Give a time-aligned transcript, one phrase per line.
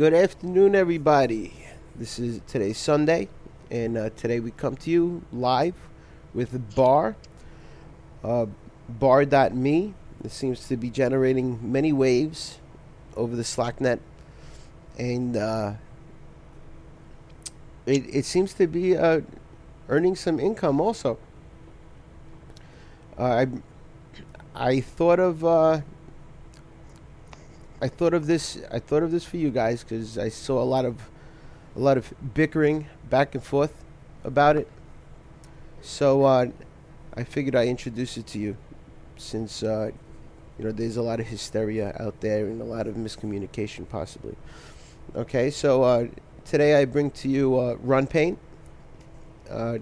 [0.00, 1.52] Good afternoon, everybody.
[1.94, 3.28] This is today's Sunday,
[3.70, 5.74] and uh, today we come to you live
[6.32, 7.16] with Bar,
[8.24, 8.46] uh,
[8.88, 9.92] Bar.me.
[10.24, 12.60] It seems to be generating many waves
[13.14, 13.98] over the Slacknet,
[14.98, 15.74] and uh,
[17.84, 19.20] it, it seems to be uh,
[19.90, 21.18] earning some income also.
[23.18, 23.46] Uh, I
[24.54, 25.82] I thought of uh,
[27.82, 28.60] I thought of this.
[28.70, 31.08] I thought of this for you guys because I saw a lot of
[31.74, 33.84] a lot of bickering back and forth
[34.22, 34.68] about it.
[35.80, 36.46] So uh,
[37.14, 38.56] I figured I introduce it to you,
[39.16, 39.92] since uh,
[40.58, 44.36] you know there's a lot of hysteria out there and a lot of miscommunication possibly.
[45.16, 46.06] Okay, so uh,
[46.44, 48.36] today I bring to you uh, Runpaint.
[49.48, 49.78] Uh,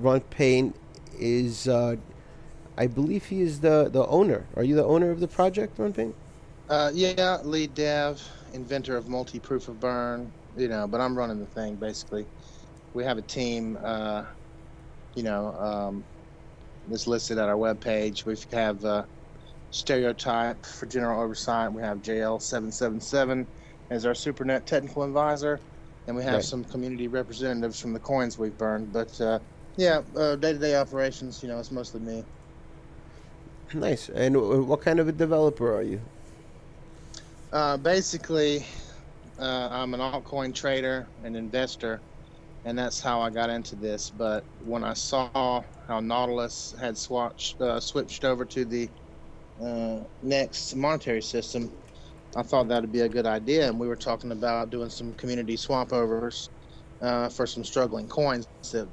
[0.00, 0.74] Runpaint
[1.18, 1.96] is, uh,
[2.76, 4.44] I believe he is the the owner.
[4.54, 6.12] Are you the owner of the project, Runpaint?
[6.70, 8.22] Uh, yeah, lead dev,
[8.54, 10.32] inventor of multi-proof of burn.
[10.56, 12.26] You know, but I'm running the thing basically.
[12.94, 13.78] We have a team.
[13.84, 14.24] Uh,
[15.14, 16.06] you know, um,
[16.86, 18.24] that's listed at our webpage.
[18.26, 19.04] We have uh,
[19.70, 21.72] stereotype for general oversight.
[21.72, 23.48] We have JL777
[23.90, 25.60] as our SuperNet technical advisor,
[26.06, 26.44] and we have Right.
[26.44, 28.92] some community representatives from the coins we've burned.
[28.92, 29.40] But uh,
[29.76, 31.42] yeah, uh, day-to-day operations.
[31.42, 32.24] You know, it's mostly me.
[33.74, 34.08] Nice.
[34.08, 36.02] And uh, what kind of a developer are you?
[37.52, 38.64] Uh, basically,
[39.40, 42.00] uh, I'm an altcoin trader and investor,
[42.64, 44.08] and that's how I got into this.
[44.08, 48.88] But when I saw how Nautilus had swatched, uh, switched over to the
[49.60, 51.72] uh, next monetary system,
[52.36, 53.68] I thought that would be a good idea.
[53.68, 56.50] And we were talking about doing some community swap overs
[57.00, 58.88] uh, for some struggling coins that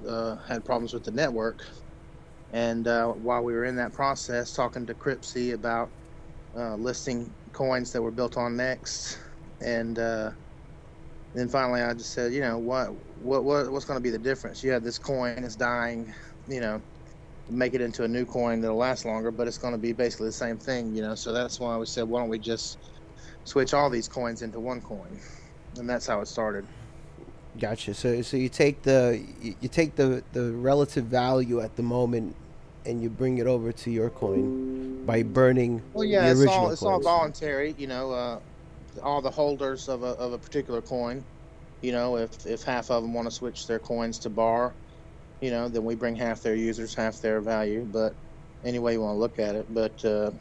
[0.47, 1.59] had problems with the network.
[2.49, 5.91] And while we were in that process, talking to Cryptsy about
[6.57, 9.17] uh, listing coins that were built on Next,
[9.61, 10.29] and uh,
[11.33, 12.93] then finally I just said, you know, what,
[13.23, 14.63] what, what what's going to be the difference?
[14.63, 16.13] You have this coin, it's dying,
[16.47, 16.79] you know,
[17.49, 20.27] make it into a new coin that'll last longer, but it's going to be basically
[20.27, 21.15] the same thing, you know.
[21.15, 22.77] So that's why we said, why don't we just
[23.43, 25.19] switch all these coins into one coin,
[25.77, 26.63] and that's how it started.
[27.59, 27.95] Gotcha.
[27.95, 32.35] So so you take the you, you take the the relative value at the moment,
[32.87, 34.51] and you bring it over to your coin
[35.05, 37.73] by burning Well, yeah, the it's all it's all voluntary.
[37.77, 38.39] You know, uh,
[39.03, 41.27] all the holders of a of a particular coin.
[41.81, 44.77] You know, if if half of them want to switch their coins to bar,
[45.41, 47.85] you know, then we bring half their users, half their value.
[47.85, 48.15] But
[48.63, 50.31] any way you want to look at it, but uh,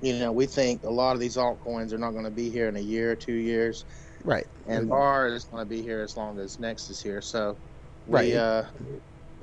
[0.00, 2.68] you know, we think a lot of these altcoins are not going to be here
[2.68, 3.84] in a year or two years,
[4.24, 4.46] Right.
[4.66, 7.22] and bar is going to be here as long as Next is here.
[7.22, 7.58] So
[8.06, 8.36] we, Right.
[8.36, 8.64] uh,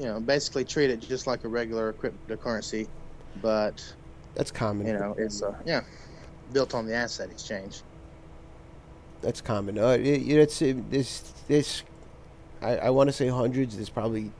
[0.01, 2.88] you know, basically treat it just like a regular cryptocurrency,
[3.39, 3.85] but
[4.34, 4.88] That's common.
[4.88, 5.81] you know, it's uh, yeah,
[6.53, 7.84] built on the asset exchange.
[9.22, 9.78] That's common.
[9.78, 11.84] Uh, it, it's uh, this this.
[12.63, 13.75] I, I want to say hundreds.
[13.75, 14.31] There's probably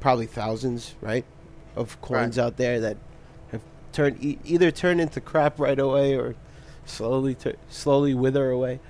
[0.00, 1.24] probably thousands, right,
[1.74, 2.98] of coins out there that
[3.50, 3.62] have
[3.92, 6.34] turned e- either turned into crap right away or
[6.84, 8.80] slowly tur slowly wither away.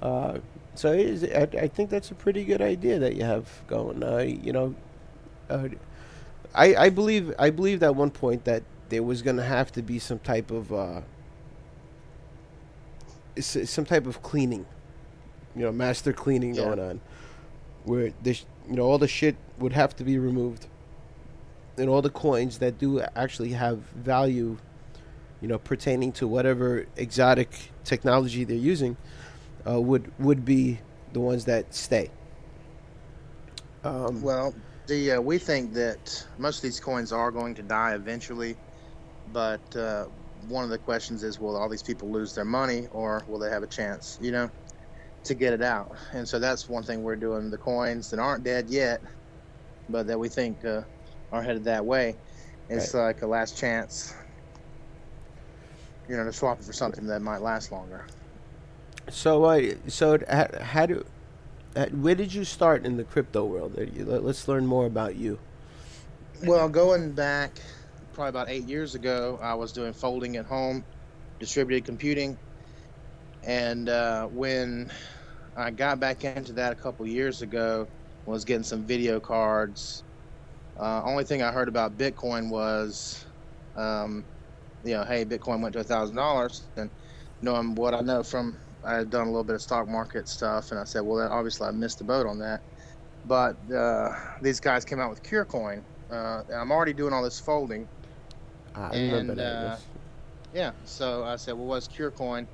[0.00, 0.38] Uh,
[0.74, 4.02] so it is, I, I think that's a pretty good idea that you have going.
[4.02, 4.74] Uh, you know,
[5.50, 5.68] uh,
[6.54, 9.82] I I believe I believed at one point that there was going to have to
[9.82, 11.00] be some type of uh,
[13.40, 14.64] some type of cleaning,
[15.54, 16.64] you know, master cleaning Yeah.
[16.64, 17.00] going on,
[17.84, 20.66] where this, you know, all the shit would have to be removed,
[21.76, 24.56] and all the coins that do actually have value,
[25.40, 28.96] you know, pertaining to whatever exotic technology they're using,
[29.68, 30.78] uh, would would be
[31.12, 32.10] the ones that stay.
[33.84, 34.54] Um, Well,
[34.86, 38.56] the uh, we think that most of these coins are going to die eventually,
[39.32, 40.06] but uh,
[40.48, 43.50] one of the questions is, will all these people lose their money, or will they
[43.50, 44.50] have a chance, you know,
[45.24, 45.96] to get it out?
[46.12, 47.50] And so that's one thing we're doing.
[47.50, 49.02] The coins that aren't dead yet,
[49.88, 50.82] but that we think uh,
[51.32, 52.16] are headed that way,
[52.68, 54.14] it's like a last chance,
[56.08, 58.06] you know, to swap it for something that might last longer.
[59.10, 61.04] So, uh, so how, how do,
[61.84, 63.76] where did you start in the crypto world?
[63.78, 65.38] Uh, let- Let's learn more about you.
[66.42, 67.60] Well, going back
[68.12, 70.84] probably about eight years ago, I was doing folding at home,
[71.38, 72.38] distributed computing,
[73.44, 74.90] and uh, when
[75.56, 77.88] I got back into that a couple years ago,
[78.26, 80.04] was getting some video cards.
[80.78, 83.24] Uh, only thing I heard about Bitcoin was,
[83.76, 84.26] um,
[84.84, 86.90] you know, hey, Bitcoin went to a thousand dollars, and
[87.40, 90.70] knowing what I know from, I had done a little bit of stock market stuff,
[90.70, 92.62] and I said, well, that, obviously I missed the boat on that.
[93.24, 97.40] But uh, these guys came out with CureCoin, uh, and I'm already doing all this
[97.40, 97.88] folding.
[98.74, 99.76] Ah, I And, uh.
[100.52, 102.48] Yeah, so I said, well, what's CureCoin?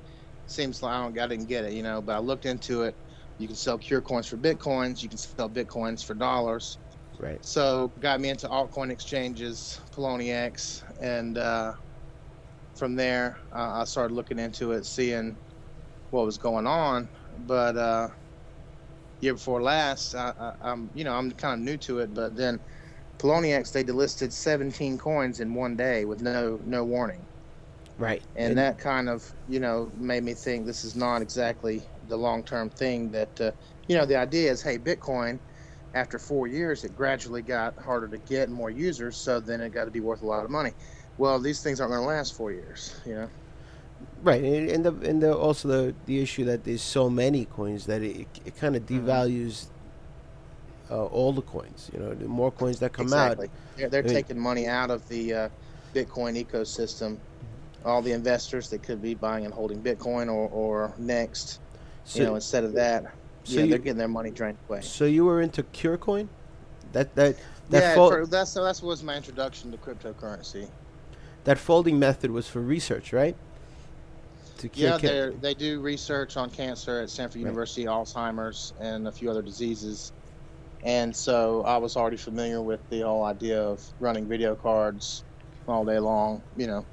[0.45, 2.01] seems like I don't I didn't get it, you know.
[2.01, 2.95] But I looked into it.
[3.37, 5.01] You can sell CureCoins for bitcoins.
[5.01, 6.79] You can sell bitcoins for dollars.
[7.19, 7.43] Right.
[7.45, 11.73] So got me into altcoin exchanges, Poloniex, and uh,
[12.75, 15.37] from there uh, I started looking into it, seeing
[16.13, 17.09] what was going on.
[17.39, 18.09] But uh,
[19.21, 22.61] year before last, I, I'm you know I'm kind of new to it, but then
[23.19, 27.27] Poloniex they delisted 17 coins in one day with no no warning,
[27.97, 28.23] Right.
[28.35, 32.43] and, that kind of you know made me think this is not exactly the long
[32.45, 33.11] term thing.
[33.11, 33.53] That uh,
[33.87, 35.41] you know the idea is hey Bitcoin.
[35.95, 39.85] After four years, it gradually got harder to get more users, so then it got
[39.85, 40.73] to be worth a lot of money.
[41.17, 43.29] Well, these things aren't going to last four years, you know.
[44.23, 47.85] Right, and, and the and the also the the issue that there's so many coins
[47.87, 49.03] that it it kind of Mhm.
[49.05, 49.65] devalues
[50.89, 51.89] uh, all the coins.
[51.93, 53.47] You know, the more coins that come exactly.
[53.47, 55.49] out, They're, they're I mean- taking money out of the uh,
[55.93, 57.17] Bitcoin ecosystem.
[57.85, 61.59] All the investors that could be buying and holding Bitcoin or, or next,
[62.05, 63.03] so you know, instead of that,
[63.43, 64.79] so yeah, you- they're getting their money drained away.
[64.79, 66.29] so you were into Curecoin,
[66.93, 67.35] that that
[67.71, 68.63] that yeah, fol- for, that's so.
[68.63, 70.69] That was my introduction to cryptocurrency.
[71.43, 73.35] that folding method was for research, right?
[74.63, 77.47] To cure Yeah, they they do research on cancer at Stanford Right.
[77.47, 80.13] University, Alzheimer's, and a few other diseases.
[80.85, 85.25] And so I was already familiar with the whole idea of running video cards
[85.67, 86.85] all day long, you know.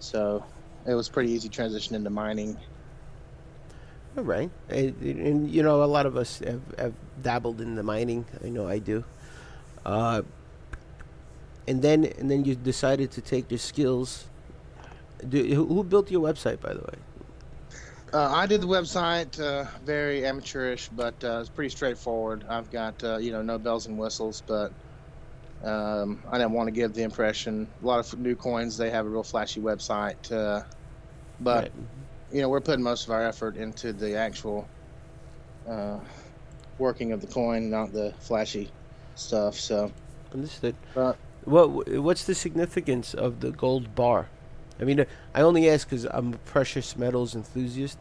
[0.00, 0.44] So
[0.86, 2.58] it was pretty easy transition into mining.
[4.18, 6.92] All right, and, and you know a lot of us have, have
[7.22, 8.26] dabbled in the mining.
[8.44, 9.02] I know I do.
[9.86, 10.20] Uh,
[11.66, 14.26] and then and then you decided to take your skills.
[15.28, 16.94] Do, who, built your website, by the way?
[18.12, 22.44] Uh, I did the website, uh, very amateurish, but uh, it's pretty straightforward.
[22.48, 24.70] I've got uh, you know no bells and whistles, but
[25.64, 27.66] um, I didn't want to give the impression.
[27.82, 30.62] A lot of new coins they have a real flashy website, uh,
[31.40, 31.72] but Right.
[32.32, 34.68] you know we're putting most of our effort into the actual
[35.66, 35.98] uh,
[36.78, 38.70] working of the coin, not the flashy
[39.14, 39.54] stuff.
[39.54, 39.90] So
[40.34, 40.74] Understood.
[40.94, 44.28] But- what what's the significance of the gold bar?
[44.82, 47.98] I mean, I only ask because I'm a precious metals enthusiast,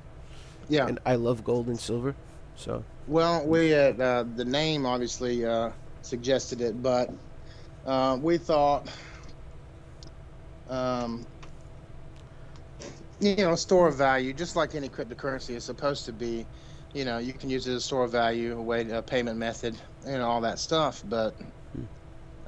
[0.68, 2.16] yeah, and I love gold and silver.
[2.56, 3.92] So Well, we uh,
[4.24, 5.70] the name obviously uh,
[6.02, 7.12] suggested it, but
[7.86, 8.90] uh, we thought,
[10.70, 11.24] um,
[13.20, 16.48] you know, store of value, just like any cryptocurrency is supposed to be.
[16.94, 19.38] You know, you can use it as a store of value, a way, a payment
[19.38, 21.04] method, and all that stuff.
[21.08, 21.40] But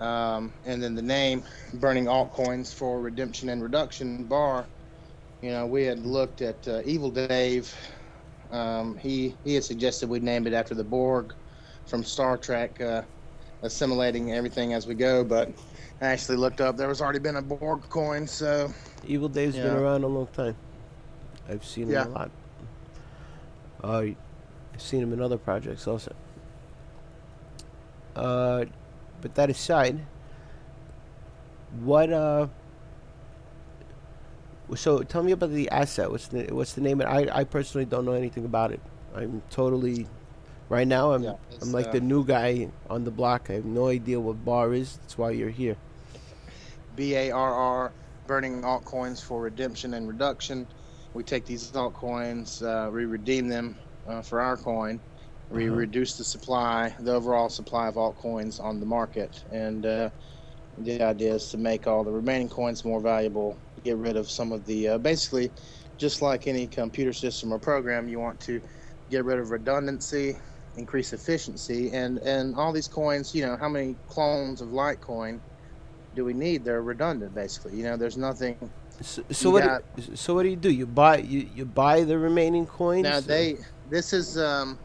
[0.03, 1.43] um, and then the name,
[1.75, 4.65] burning altcoins for redemption and reduction bar.
[5.41, 7.73] You know, we had looked at uh, Evil Dave
[8.53, 11.33] um, he he had suggested we name it after the Borg
[11.87, 13.01] from Star Trek, uh,
[13.63, 15.23] assimilating everything as we go.
[15.23, 15.49] But
[16.01, 18.71] I actually looked up; there was already been a Borg coin, so
[19.05, 20.55] Evil Dave's been around a long time.
[21.49, 22.03] I've seen Yeah.
[22.03, 22.31] him a lot.
[23.83, 23.97] Uh,
[24.73, 26.13] I've seen him in other projects also.
[28.15, 28.65] Uh,
[29.23, 30.05] but that aside,
[31.79, 32.47] what uh?
[34.75, 36.11] So tell me about the asset.
[36.11, 36.99] What's the what's the name?
[36.99, 38.81] of I I personally don't know anything about it.
[39.15, 40.07] I'm totally.
[40.69, 43.49] Right now, I'm yeah, I'm like uh, the new guy on the block.
[43.49, 44.97] I have no idea what bar is.
[44.97, 45.77] That's why you're here.
[46.95, 47.91] B A R R,
[48.27, 50.67] burning altcoins for redemption and reduction.
[51.13, 53.77] We take these altcoins, uh, we redeem them
[54.07, 54.99] uh, for our coin.
[55.49, 55.75] We Uh-huh.
[55.75, 60.09] reduce the supply, the overall supply of altcoins on the market, and uh,
[60.79, 63.57] the idea is to make all the remaining coins more valuable.
[63.83, 65.51] Get rid of some of the, uh, basically,
[65.97, 68.61] just like any computer system or program, you want to
[69.09, 70.37] get rid of redundancy,
[70.75, 73.35] increase efficiency, and and all these coins.
[73.35, 75.39] You know, how many clones of Litecoin?
[76.15, 76.63] do we need?
[76.63, 77.75] They're redundant, basically.
[77.75, 78.55] You know, there's nothing.
[79.01, 79.63] So, so what?
[79.63, 80.69] got- do, so what do you do?
[80.69, 83.03] You buy you, you buy the remaining coins.
[83.03, 83.57] Now they,
[83.89, 84.77] this is, um,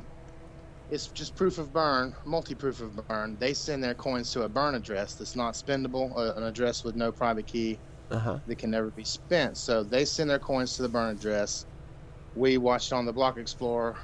[0.88, 3.38] it's just proof of burn, multi-proof of burn.
[3.38, 6.97] They send their coins to a burn address that's not spendable, uh, an address with
[6.97, 8.40] no private key Uh huh.
[8.47, 9.59] that can never be spent.
[9.59, 11.66] So they send their coins to the burn address.
[12.35, 13.99] We watched on the Block Explorer.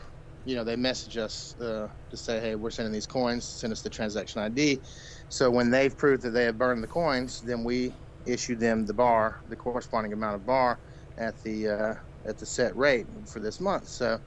[0.44, 3.48] You know, they message us uh, to say, "Hey, we're sending these coins.
[3.48, 4.84] Send us the transaction ID."
[5.28, 8.94] So when they've proved that they have burned the coins, then we issue them the
[8.94, 10.80] bar, the corresponding amount of bar,
[11.16, 11.94] at the uh,
[12.26, 13.88] at the set rate for this month.
[13.88, 14.20] So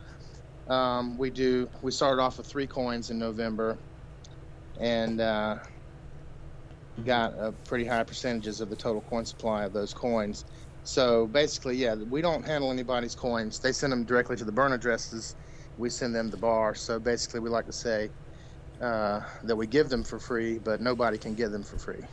[0.68, 1.70] um, we do.
[1.82, 3.80] We started off with three coins in November,
[4.80, 5.58] and uh,
[7.04, 10.46] got a pretty high percentages of the total coin supply of those coins.
[10.84, 13.60] So basically, yeah, we don't handle anybody's coins.
[13.60, 15.36] They send them directly to the burn addresses.
[15.78, 16.76] We send them the bar.
[16.76, 18.12] So basically, we like to say
[18.82, 22.04] uh, that we give them for free, but nobody can get them for free.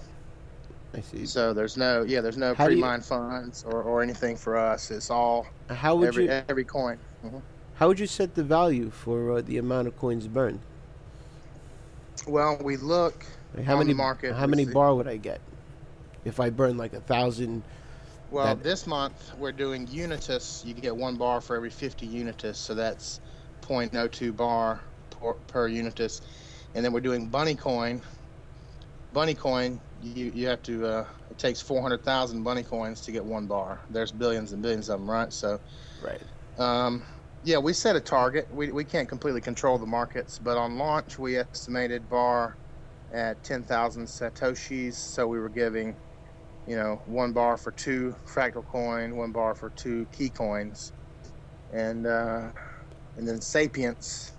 [0.95, 1.27] I see.
[1.27, 4.91] So there's no yeah, there's no How do you- funds or, or anything for us.
[4.91, 7.01] It's all How would every you every coin.
[7.25, 7.43] Mhm.
[7.75, 10.61] How would you set the value for uh, the amount of coins burned?
[12.27, 15.41] Well, we look Like how On the many market, how many bar would I get
[16.25, 17.63] if I burn like a thousand?
[18.31, 20.65] Well, That- this month we're doing Unitus.
[20.65, 23.21] You can get one bar for every 50 Unitus, so that's
[23.63, 26.21] 0.02 bar per, per Unitus.
[26.75, 28.01] And then we're doing Bunny Coin.
[29.13, 33.47] Bunny Coin, you, you have to, uh, it takes 400,000 Bunny Coins to get one
[33.47, 33.79] bar.
[33.91, 35.33] There's billions and billions of them, right?
[35.33, 35.61] So,
[36.03, 36.21] Right.
[36.59, 37.03] um,
[37.45, 38.53] yeah, we set a target.
[38.55, 42.57] We, we can't completely control the markets, but on launch, we estimated bar
[43.13, 44.95] at 10,000 Satoshis.
[44.95, 45.95] So we were giving,
[46.67, 50.93] you know, one bar for two fractal coin, one bar for two key coins.
[51.73, 52.49] And, uh,
[53.19, 54.33] and then Sapience,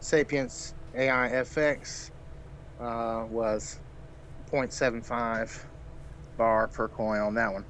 [0.00, 2.10] Sapience AIFX
[2.78, 3.78] uh, was
[4.52, 5.64] 0.75
[6.36, 7.64] bar per coin on that one.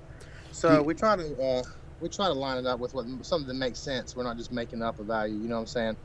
[0.50, 1.62] So we try to uh,
[2.00, 4.16] we try to line it up with what something that makes sense.
[4.16, 5.34] We're not just making up a value.
[5.34, 5.96] You know what I'm saying?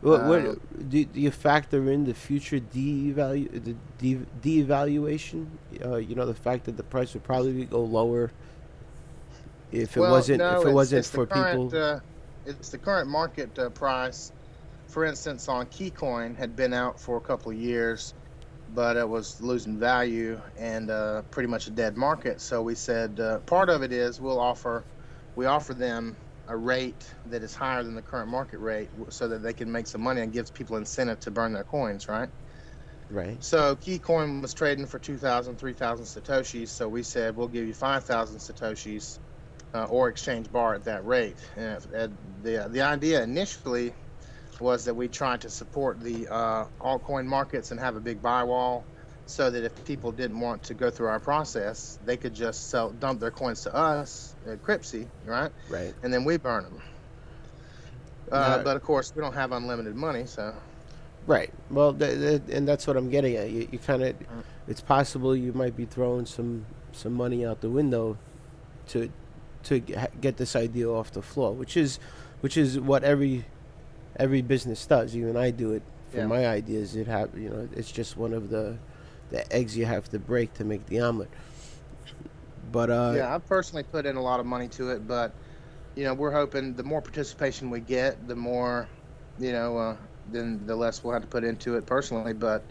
[0.00, 5.46] What, what Um, do, do you factor in the future devalu the de- devaluation?
[5.84, 8.30] Uh, you know the fact that the price would probably go lower
[9.72, 11.82] if it well, wasn't no, if it wasn't it's for current, people.
[11.82, 12.00] Uh,
[12.46, 14.30] it's the current market uh, price.
[14.88, 18.14] For instance, on Keycoin had been out for a couple of years,
[18.74, 22.40] but it was losing value and uh, pretty much a dead market.
[22.40, 24.84] So we said uh, part of it is we'll offer
[25.36, 29.40] we offer them a rate that is higher than the current market rate so that
[29.42, 32.28] they can make some money and gives people incentive to burn their coins, right?
[33.10, 33.42] right.
[33.42, 36.70] So Keycoin was trading for 2,000, 3,000 Satoshis.
[36.70, 39.18] So we said, we'll give you 5,000 Satoshis
[39.74, 41.40] uh, or exchange bar at that rate.
[41.56, 43.94] And if- and the, the idea initially
[44.60, 48.44] was that we tried to support the uh, altcoin markets and have a big buy
[48.44, 48.88] wall
[49.26, 52.90] so that if people didn't want to go through our process, they could just sell,
[52.90, 55.50] dump their coins to us at Cryptsy, right?
[55.70, 55.94] Right.
[56.02, 56.80] And then we burn them.
[58.30, 60.54] Uh, but of course, we don't have unlimited money, so
[61.26, 61.50] Right.
[61.70, 63.48] Well, th- th- and that's what I'm getting at.
[63.50, 64.14] You, you kind of,
[64.68, 68.16] it's possible you might be throwing some some money out the window
[68.88, 69.10] to
[69.64, 71.98] to get this idea off the floor, which is
[72.40, 73.46] which is what every
[74.16, 75.16] every business does.
[75.16, 76.26] Even I do it for Yeah.
[76.26, 76.94] my ideas.
[76.94, 78.76] It have you know, it's just one of the
[79.30, 81.30] the eggs you have to break to make the omelet.
[82.72, 85.32] But uh, yeah, I've personally put in a lot of money to it, but
[85.94, 88.88] you know, we're hoping the more participation we get, the more,
[89.38, 89.96] you know, uh,
[90.32, 92.32] then the less we'll have to put into it personally.
[92.32, 92.64] But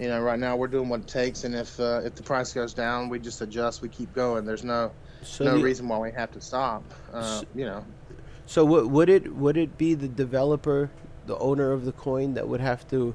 [0.00, 2.52] you know, right now we're doing what it takes, and if uh, if the price
[2.52, 3.82] goes down, we just adjust.
[3.82, 4.44] We keep going.
[4.44, 4.92] There's no
[5.22, 6.82] so no the- reason why we have to stop.
[7.12, 7.84] Uh, S- you know,
[8.46, 10.90] So w- would it would it be the developer,
[11.26, 13.14] the owner of the coin, that would have to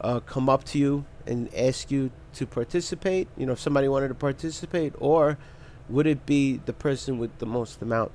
[0.00, 3.28] uh, come up to you and ask you to participate?
[3.36, 5.38] You know, if somebody wanted to participate, or
[5.88, 8.10] would it be the person with the most amount,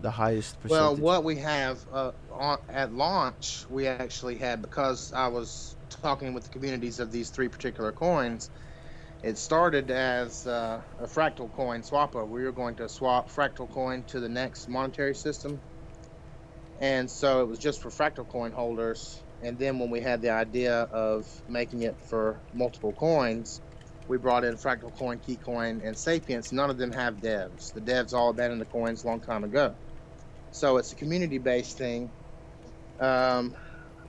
[0.00, 0.80] the highest percentage?
[0.80, 6.32] Well, what we have uh, on, at launch, we actually had because I was talking
[6.34, 8.50] with the communities of these three particular coins.
[9.22, 12.26] It started as uh, a fractal coin swapper.
[12.26, 15.60] We were going to swap fractal coin to the next monetary system,
[16.80, 19.22] and so it was just for fractal coin holders.
[19.44, 23.60] And then when we had the idea of making it for multiple coins,
[24.08, 26.52] we brought in fractal coin, key coin, and Sapience.
[26.52, 27.72] None of them have devs.
[27.72, 29.76] The devs all abandoned the coins a long time ago.
[30.50, 32.14] So it's a community-based thing.
[33.00, 33.56] Um,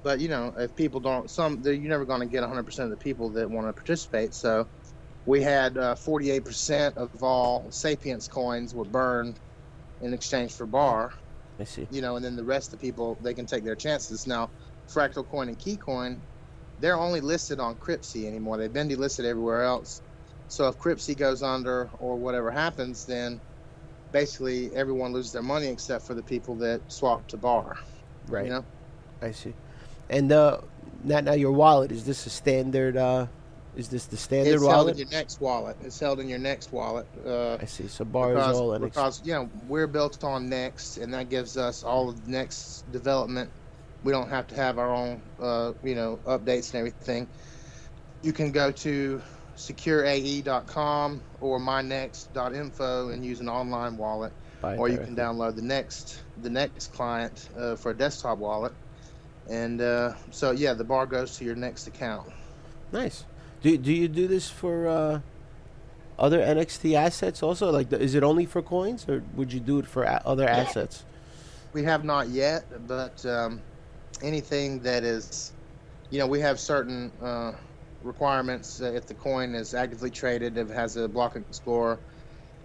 [0.03, 2.97] but you know, if people don't, some you're never going to get 100% of the
[2.97, 4.33] people that want to participate.
[4.33, 4.69] So
[5.25, 9.39] we had uh, 48% of all Sapience coins were burned
[10.01, 11.11] in exchange for bar.
[11.59, 11.87] I see.
[11.89, 14.27] You know, and then the rest of the people they can take their chances.
[14.27, 14.53] Now,
[14.87, 16.17] Fractal Coin and Keycoin,
[16.79, 18.57] they're only listed on Cryptsy anymore.
[18.57, 20.01] They've been delisted everywhere else.
[20.47, 23.39] So if Cryptsy goes under or whatever happens, then
[24.11, 27.77] basically everyone loses their money except for the people that swap to bar.
[28.27, 28.45] Right.
[28.45, 28.65] You know?
[29.21, 29.53] I see.
[30.09, 30.61] And uh,
[31.03, 32.97] now, now your wallet is this a standard?
[32.97, 33.27] Uh,
[33.75, 34.93] is this the standard it's held wallet?
[34.93, 35.77] in your next wallet.
[35.83, 37.07] It's held in your next wallet.
[37.25, 37.87] Uh, I see.
[37.87, 41.13] So bar is because, all an ex- because you know we're built on Next, and
[41.13, 43.49] that gives us all of Next development.
[44.05, 47.27] We don't have to have our own, uh, you know, updates and everything.
[48.21, 49.21] You can go to
[49.57, 54.31] secureae.com or mynxt.info and use an online wallet,
[54.62, 58.74] buy or you can download the Next the Next client uh, for a desktop wallet.
[59.50, 62.29] And uh, so yeah, the bar goes to your Next account.
[62.91, 63.25] Nice.
[63.63, 65.19] Do do you do this for uh,
[66.19, 67.71] other NXT assets also?
[67.71, 70.47] Like, the, is it only for coins, or would you do it for a- other
[70.47, 71.03] assets?
[71.74, 73.62] We have not yet, but um,
[74.22, 75.53] anything that is,
[76.10, 77.53] you know, we have certain uh,
[78.01, 78.79] requirements.
[78.79, 82.01] If the coin is actively traded, if it has a block explorer,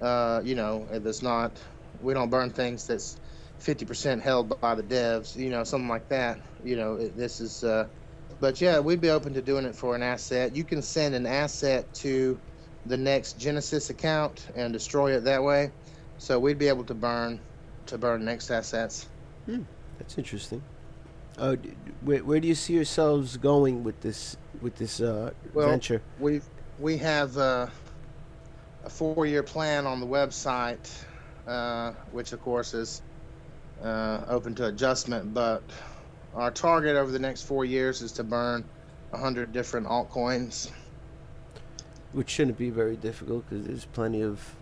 [0.01, 1.61] uh, you know, if it's not,
[1.99, 3.17] we don't burn things that's
[3.61, 6.41] 50% held by the devs, you know, something like that.
[6.63, 7.89] You know, it, this is, uh,
[8.41, 10.57] but yeah, we'd be open to doing it for an asset.
[10.57, 12.41] You can send an asset to
[12.87, 15.73] the next Genesis account and destroy it that way.
[16.17, 17.45] So we'd be able to burn
[17.87, 19.09] to burn next assets.
[19.47, 19.63] Hmm,
[19.99, 20.65] that's interesting.
[21.39, 21.57] Uh,
[22.03, 26.03] where, where do you see yourselves going with this with this uh, well, venture?
[26.19, 26.41] We
[26.79, 27.67] we have uh,
[28.85, 30.91] a four year plan on the website,
[31.47, 33.03] uh, which of course is
[33.83, 35.33] uh, open to adjustment.
[35.33, 35.63] But
[36.35, 38.65] our target over the next four years is to burn
[39.13, 40.71] hundred different altcoins.
[42.13, 44.55] Which shouldn't be very difficult because there's plenty of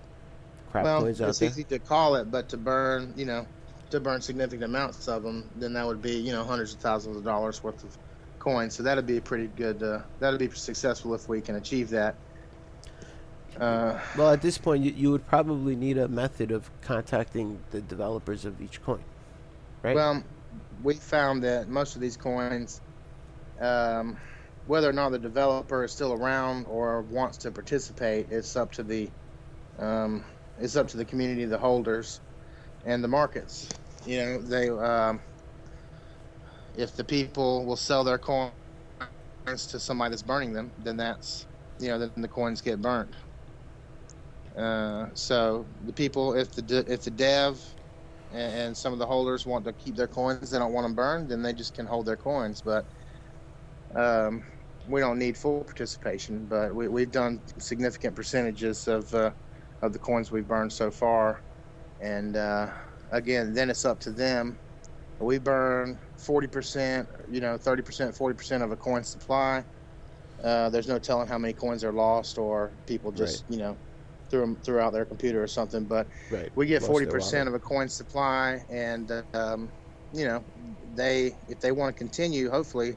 [0.70, 1.30] crap well, coins out there.
[1.30, 3.46] it's easy to call it, but to burn, you know,
[3.90, 7.16] to burn significant amounts of them, then that would be, you know, hundreds of thousands
[7.16, 7.96] of dollars worth of
[8.38, 8.74] coins.
[8.74, 9.82] So that'd be a pretty good.
[9.82, 12.14] Uh, that'd be successful if we can achieve that.
[13.58, 17.80] Uh, well, at this point, you, you would probably need a method of contacting the
[17.80, 19.02] developers of each coin,
[19.82, 19.96] right?
[19.96, 20.22] Well,
[20.82, 22.80] we found that most of these coins,
[23.60, 24.16] um,
[24.66, 28.82] whether or not the developer is still around or wants to participate, it's up to
[28.84, 29.10] the
[29.78, 30.24] um,
[30.60, 32.20] it's up to the community, the holders,
[32.84, 33.68] and the markets.
[34.06, 35.20] You know, they um,
[36.76, 38.52] if the people will sell their coins
[39.68, 41.46] to somebody that's burning them, then that's
[41.78, 43.14] you know then the coins get burnt.
[44.56, 47.62] Uh, so the people, if the if the dev
[48.32, 50.94] and, and, some of the holders want to keep their coins, they don't want them
[50.94, 52.60] burned, then they just can hold their coins.
[52.60, 52.84] But
[53.94, 54.42] um,
[54.88, 56.46] we don't need full participation.
[56.46, 59.30] But we, we've done significant percentages of uh,
[59.82, 61.40] of the coins we've burned so far,
[62.00, 62.68] and uh,
[63.10, 64.58] again, then it's up to them.
[65.20, 69.64] We burn 40%, you know, 30%, 40% of a coin supply.
[70.42, 73.52] Uh, there's no telling how many coins are lost or people just, right.
[73.52, 73.76] you know,
[74.30, 75.84] threw them throughout their computer or something.
[75.84, 76.50] But right.
[76.54, 79.70] we get 40% of a coin supply, and, um,
[80.12, 80.44] you know,
[80.94, 82.96] they if they want to continue, hopefully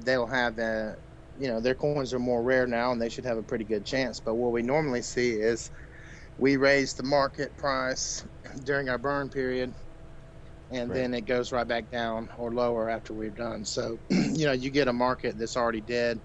[0.00, 0.96] they'll have a,
[1.38, 3.84] you know, their coins are more rare now, and they should have a pretty good
[3.84, 4.18] chance.
[4.18, 5.70] But what we normally see is
[6.38, 8.24] we raise the market price
[8.64, 9.72] during our burn period
[10.70, 10.96] and right.
[10.96, 13.64] then it goes right back down or lower after we've done.
[13.64, 16.20] So, you know, you get a market that's already dead,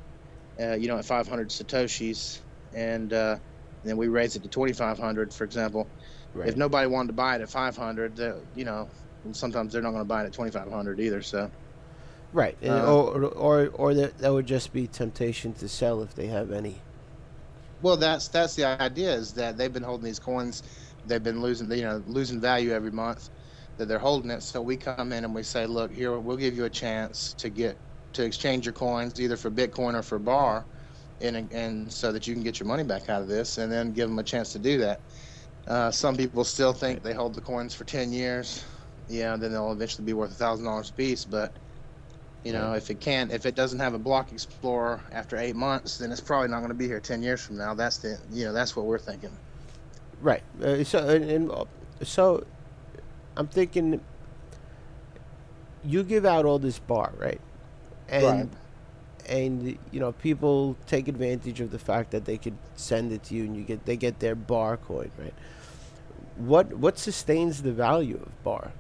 [0.60, 2.40] uh, you know, at 500 satoshis,
[2.74, 3.38] and, uh,
[3.84, 5.88] then we raise it to 2,500, for example.
[6.34, 6.50] Right.
[6.50, 8.90] If nobody wanted to buy it at 500, uh, you know,
[9.32, 11.22] sometimes they're not going to buy it at 2,500 either.
[11.22, 11.50] So,
[12.34, 16.28] right, uh, or or or that, that would just be temptation to sell if they
[16.28, 16.82] have any.
[17.82, 20.64] Well, that's that's the idea is that they've been holding these coins,
[21.06, 23.30] they've been losing, you know, losing value every month
[23.78, 24.42] that they're holding it.
[24.44, 27.50] So we come in and we say, look, here we'll give you a chance to
[27.50, 27.82] get
[28.14, 30.68] to exchange your coins either for Bitcoin or for Bar,
[31.22, 33.94] and and so that you can get your money back out of this, and then
[33.94, 35.02] give them a chance to do that.
[35.68, 38.66] Uh, some people still think they hold the coins for ten years,
[39.08, 41.26] yeah, then they'll eventually be worth a thousand dollars a piece.
[41.26, 41.60] But
[42.44, 45.98] you know, if it can't, if it doesn't have a block explorer after eight months,
[45.98, 47.74] then it's probably not going to be here ten years from now.
[47.74, 49.40] That's the, you know, that's what we're thinking.
[50.26, 50.42] Right.
[50.60, 51.52] Uh, so and, and
[52.02, 52.44] so
[53.38, 54.02] I'm thinking
[55.84, 57.40] you give out all this bar, right?
[58.10, 58.50] And right.
[59.30, 63.36] and you know, people take advantage of the fact that they could send it to
[63.36, 65.34] you and you get they get their bar coin, right?
[66.38, 68.72] What what sustains the value of bar?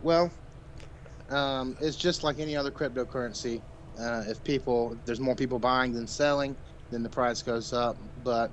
[0.00, 0.30] Well,
[1.28, 3.60] um, it's just like any other cryptocurrency.
[3.98, 6.54] Uh, if people, if there's more people buying than selling,
[6.92, 7.96] then the price goes up.
[8.22, 8.52] But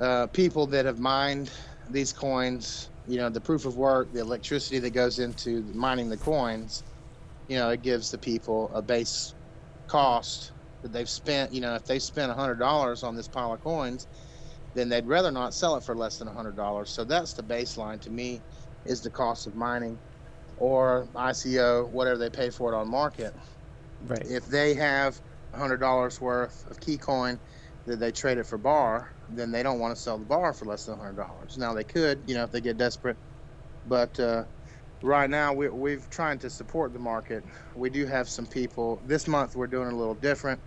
[0.00, 1.50] uh, people that have mined
[1.90, 6.16] these coins you know the proof of work, the electricity that goes into mining the
[6.16, 6.82] coins,
[7.48, 9.34] you know, it gives the people a base
[9.86, 11.52] cost that they've spent.
[11.52, 14.06] You know, if they spent hundred dollars on this pile of coins,
[14.74, 16.90] then they'd rather not sell it for less than hundred dollars.
[16.90, 18.40] So that's the baseline to me,
[18.84, 19.98] is the cost of mining,
[20.58, 23.34] or ICO, whatever they pay for it on market.
[24.06, 24.26] Right.
[24.28, 25.20] If they have
[25.54, 27.38] hundred dollars worth of key coin
[27.86, 30.66] that they trade it for bar, then they don't want to sell the bar for
[30.66, 31.56] less than hundred dollars.
[31.58, 33.18] Now they could, you know, if they get desperate,
[33.84, 34.44] but uh,
[35.02, 37.44] right now we, we've trying to support the market.
[37.74, 39.02] We do have some people.
[39.06, 40.62] This month we're doing a little different.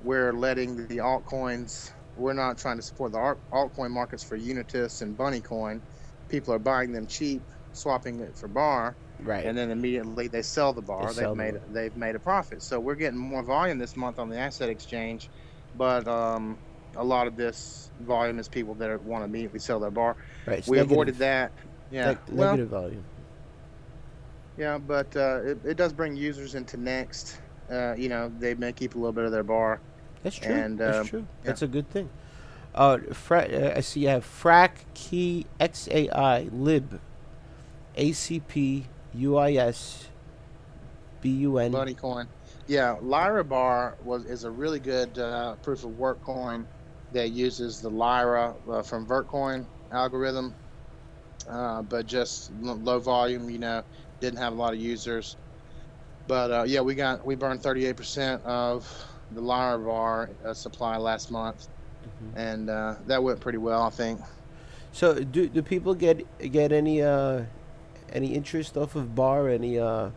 [0.00, 1.90] We're letting the altcoins.
[2.16, 5.82] We're not trying to support the altcoin markets for Unitus and Bunnycoin.
[6.28, 9.44] People are buying them cheap, swapping it for bar, right?
[9.44, 11.14] And then immediately they sell the bar.
[11.14, 12.62] They have made the they've made a profit.
[12.62, 15.30] So we're getting more volume this month on the asset exchange,
[15.74, 16.60] but um,
[16.96, 20.16] a lot of this volume is people that want to immediately sell their bar.
[20.46, 20.66] Right.
[20.66, 21.52] We negative, avoided that.
[21.90, 22.12] Yeah.
[22.12, 23.04] Ne- well, volume.
[24.56, 27.38] Yeah, but uh, it, it does bring users into Next.
[27.70, 29.80] uh, you know, they may keep a little bit of their bar.
[30.22, 30.54] That's true.
[30.54, 31.20] And, That's um, true.
[31.20, 31.26] yeah.
[31.44, 32.10] That's a good thing.
[32.74, 37.00] Uh, fra- uh, I see you have frac key xai lib
[37.96, 38.84] acp
[39.16, 40.08] uis
[41.20, 41.72] bun.
[41.72, 42.28] Bunny coin.
[42.68, 46.66] Yeah, Lyra bar was is a really good uh, proof of work coin
[47.12, 50.54] that uses the Lyra uh, from Vertcoin algorithm,
[51.48, 53.50] uh, but just l- low volume.
[53.50, 53.82] You know,
[54.20, 55.36] didn't have a lot of users.
[56.26, 58.86] But uh, yeah, we got we burned 38% of
[59.32, 61.68] the Lyra bar uh, supply last month,
[62.04, 62.36] Mhm.
[62.36, 64.20] and uh, that went pretty well, I think.
[64.92, 67.42] So do do people get get any uh
[68.12, 69.48] any interest off of bar?
[69.48, 70.10] Any uh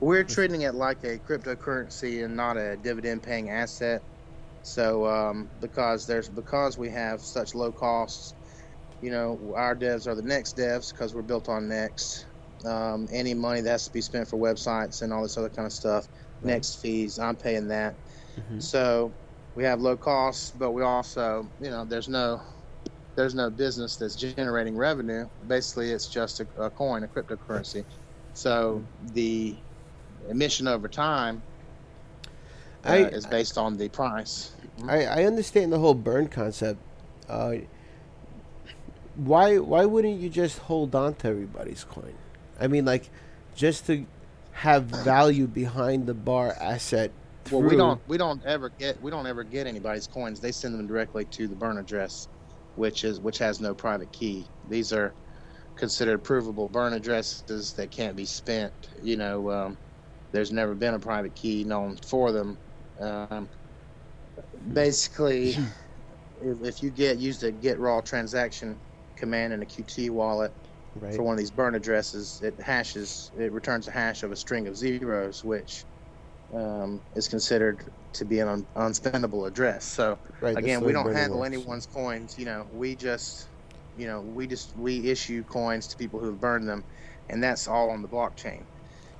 [0.00, 4.02] We're treating it like a cryptocurrency and not a dividend-paying asset.
[4.62, 8.34] So um, because there's because we have such low costs,
[9.00, 12.26] you know, our devs are the next devs because we're built on Next.
[12.66, 15.66] Um, any money that has to be spent for websites and all this other kind
[15.66, 16.06] of stuff,
[16.40, 16.52] Right.
[16.54, 17.96] Next fees, I'm paying that.
[18.38, 18.62] Mhm.
[18.62, 19.14] So
[19.54, 22.42] we have low costs, but we also, you know, there's no
[23.16, 25.18] there's no business that's generating revenue.
[25.46, 27.84] Basically, it's just a, a coin, a cryptocurrency.
[28.32, 29.62] So the
[30.28, 31.44] emission over time
[32.84, 34.52] I- is based on the price.
[34.88, 36.78] I, I understand the whole burn concept.
[37.28, 37.56] Uh,
[39.16, 42.14] why why wouldn't you just hold on to everybody's coin?
[42.58, 43.10] I mean, like,
[43.54, 44.06] just to
[44.52, 47.10] have value behind the bar asset.
[47.50, 50.40] Well, we don't we don't ever get we don't ever get anybody's coins.
[50.40, 52.28] They send them directly to the burn address,
[52.76, 54.46] which is which has no private key.
[54.68, 55.12] These are
[55.76, 58.72] considered provable burn addresses that can't be spent.
[59.02, 59.78] You know, um,
[60.32, 62.56] there's never been a private key known for them.
[63.00, 63.48] Um,
[64.72, 65.50] basically,
[66.42, 68.80] if, if you get use the get raw transaction
[69.16, 70.52] command in a Qt wallet
[70.94, 71.14] right.
[71.14, 74.66] for one of these burn addresses, it hashes, it returns a hash of a string
[74.66, 75.84] of zeros, which
[76.54, 79.84] um, is considered to be an un- unspendable address.
[79.84, 81.54] So right, again, we don't handle works.
[81.54, 82.36] anyone's coins.
[82.36, 83.48] You know, we just,
[83.94, 86.84] you know, we just we issue coins to people who've burned them,
[87.28, 88.66] and that's all on the blockchain.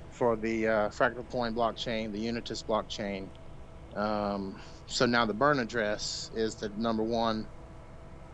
[0.09, 3.29] For the uh, Fractal Coin blockchain, the Unitus blockchain.
[3.95, 7.49] Um, so now the burn address is the number one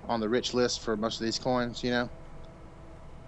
[0.04, 1.84] on the rich list for most of these coins.
[1.84, 2.10] You know,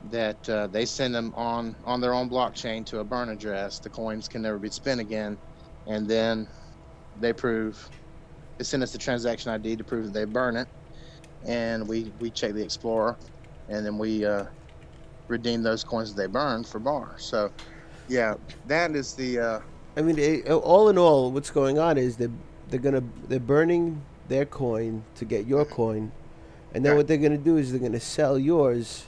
[0.01, 3.79] that uh, they send them on on their own blockchain to a burn address.
[3.79, 5.39] The coins can never be spent again,
[5.85, 6.49] and then
[7.15, 7.89] they prove
[8.57, 10.67] they send us the transaction ID to prove that they burn it,
[11.45, 13.19] and we we check the Explorer,
[13.67, 14.45] and then we uh,
[15.27, 17.15] redeem those coins that they burn for bar.
[17.19, 17.51] So,
[18.07, 19.59] yeah, that is the uh,
[19.97, 22.29] I mean, it, all in all, what's going on is they
[22.69, 26.11] they're gonna they're burning their coin to get your coin,
[26.73, 26.97] and then Right.
[26.97, 29.05] what they're gonna do is they're gonna sell yours.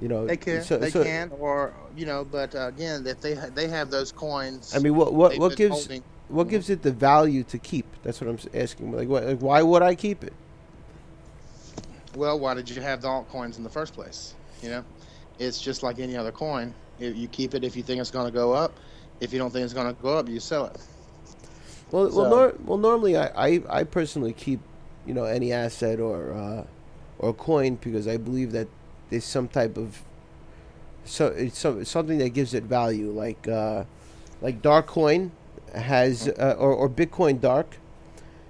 [0.00, 3.20] You know, they can so- they so- can or you know, but uh, again, if
[3.20, 6.70] they ha- they have those coins, I mean, what what what gives holding- what gives
[6.70, 7.84] it the value to keep?
[8.02, 8.92] That's what I'm asking.
[8.92, 10.32] Like, what, like, why would I keep it?
[12.16, 14.34] Well, why did you have the altcoins in the first place?
[14.62, 14.84] You know,
[15.38, 16.74] it's just like any other coin.
[16.98, 18.72] You keep it if you think it's going to go up.
[19.22, 20.76] If you don't think it's going to go up, you sell it.
[21.92, 22.78] Well, well, nor, well.
[22.78, 24.60] Normally, I, I, I personally keep,
[25.06, 26.64] you know, any asset or uh,
[27.18, 28.66] or coin because I believe that
[29.10, 30.02] there's some type of
[31.04, 33.10] so it's some, something that gives it value.
[33.10, 33.84] Like uh,
[34.40, 35.30] like Dark Coin
[35.74, 37.76] has uh, or or Bitcoin Dark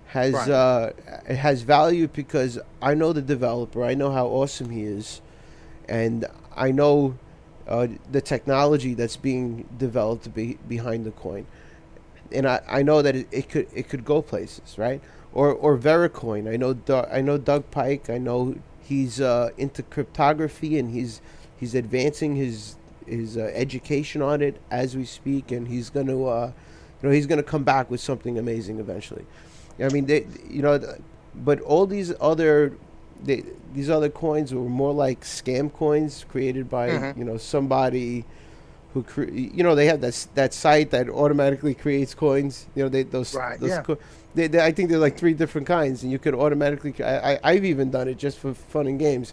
[0.06, 0.50] has Right.
[0.50, 0.90] uh,
[1.28, 3.84] it has value because I know the developer.
[3.84, 5.20] I know how awesome he is,
[5.88, 7.18] and I know
[7.68, 11.46] uh, the technology that's being developed be, behind the coin
[12.34, 15.00] and I, I know that it, it could it could go places, right?
[15.32, 16.52] Or or Vericoin.
[16.52, 18.10] I know Doug, I know Doug Pike.
[18.10, 21.20] I know he's uh, into cryptography and he's
[21.58, 26.26] he's advancing his his uh, education on it as we speak, and he's going to
[26.26, 26.52] uh,
[27.02, 29.26] you know he's going to come back with something amazing eventually.
[29.78, 30.80] I mean, they you know,
[31.34, 32.76] but all these other
[33.24, 37.16] they, these other coins were more like scam coins created by Mhm.
[37.16, 38.24] you know somebody
[38.94, 42.66] who cre- you know they have that that site that automatically creates coins.
[42.74, 43.82] You know they those Right, those yeah.
[43.82, 43.98] co-
[44.34, 46.92] they, they, I think they're like three different kinds, and you could automatically.
[47.04, 49.32] I, I I've even done it just for fun and games,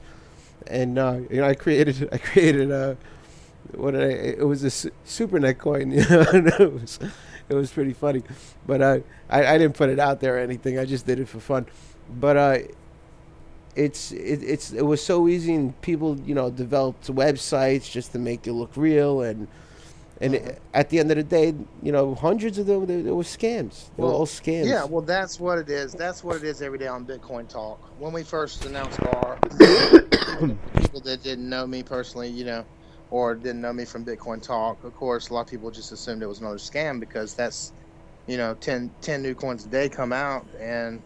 [0.68, 2.96] and uh, you know I created I created a
[3.76, 5.92] what did I, it was a su- supernet coin.
[5.92, 7.00] You know it was
[7.50, 8.24] it was pretty funny,
[8.68, 9.00] but uh,
[9.30, 10.78] I I didn't put it out there or anything.
[10.80, 11.66] I just did it for fun,
[12.20, 12.58] but uh,
[13.76, 18.20] it's it, it's it was so easy and people you know developed websites just to
[18.20, 19.48] make it look real and
[20.22, 20.48] and Mhm.
[20.48, 23.24] it- at the end of the day you know hundreds of them they, they were
[23.24, 25.94] scams they were all scams Yeah, well, that's what it is.
[25.94, 27.80] That's what it is every day on Bitcoin Talk.
[27.98, 29.40] When we first announced Bar,
[30.76, 32.66] people that didn't know me personally, you know,
[33.10, 36.24] or didn't know me from Bitcoin Talk, of course, a lot of people just assumed
[36.24, 37.74] it was another scam because that's,
[38.28, 41.04] you know, 10, 10 new coins a day come out and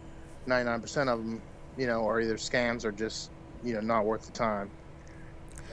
[0.48, 1.42] 99% of them,
[1.76, 3.30] you know, are either scams or just,
[3.62, 4.70] you know, not worth the time.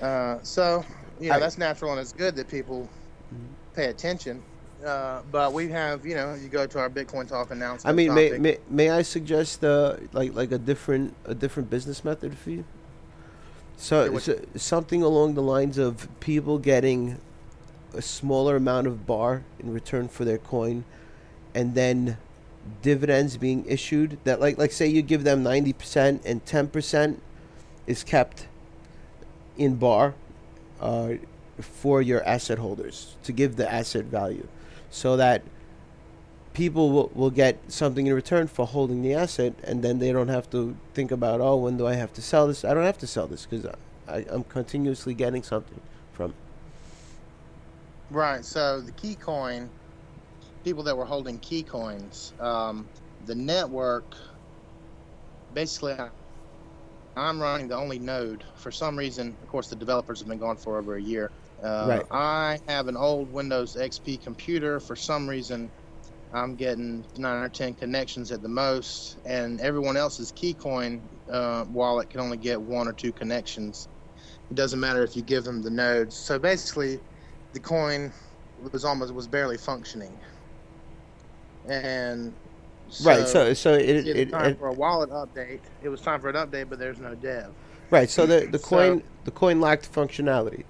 [0.02, 0.84] Uh, so,
[1.20, 2.90] you know, I- that's natural and it's good that people
[3.76, 4.42] pay attention.
[4.86, 7.94] Uh, but we have, you know, you go to our Bitcoin Talk announcement.
[7.94, 12.04] I mean, may, may may I suggest uh, like like a different a different business
[12.04, 12.66] method for you?
[13.78, 17.20] So, so something along the lines of people getting
[17.94, 20.84] a smaller amount of bar in return for their coin,
[21.54, 22.18] and then
[22.82, 24.18] dividends being issued.
[24.24, 27.22] That like like say you give them ninety percent and ten percent
[27.88, 28.48] is kept
[29.58, 30.14] in bar
[30.80, 31.14] uh,
[31.60, 34.48] for your asset holders to give the asset value,
[34.90, 35.44] so that
[36.54, 40.28] people will, will get something in return for holding the asset, and then they don't
[40.28, 42.66] have to think about, oh, when do I have to sell this?
[42.66, 43.66] I don't have to sell this because
[44.08, 45.80] I, I'm continuously getting something
[46.12, 46.34] from.
[48.10, 48.44] Right.
[48.44, 49.70] So the key coin,
[50.64, 54.16] people that were holding key coins, um, the network,
[55.52, 56.12] basically, I-
[57.16, 58.46] I'm running the only node.
[58.56, 61.34] For some reason, of course, the developers have been gone for over a year.
[61.62, 62.08] Uh, Right.
[62.10, 64.80] I have an old Windows XP computer.
[64.80, 65.72] For some reason,
[66.32, 72.10] I'm getting nine or ten connections at the most, and everyone else's Keycoin uh, wallet
[72.10, 73.90] can only get one or two connections.
[74.50, 76.18] It doesn't matter if you give them the nodes.
[76.18, 77.02] So basically,
[77.54, 78.14] the coin
[78.58, 80.22] was almost was barely functioning,
[81.68, 82.34] and
[83.04, 83.28] right.
[83.28, 85.60] So so it, it's it, time it for a wallet update.
[85.84, 87.52] It was time for an update, but there's no dev.
[87.90, 88.10] right.
[88.10, 90.64] So the the So- coin the coin lacked functionality,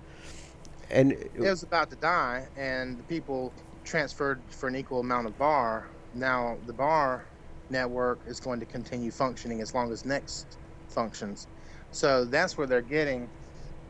[0.90, 5.38] and It was about to die, and the people transferred for an equal amount of
[5.38, 5.88] bar.
[6.14, 7.26] Now the bar
[7.70, 10.58] network is going to continue functioning as long as Next
[10.90, 11.48] functions.
[11.92, 13.30] So that's where they're getting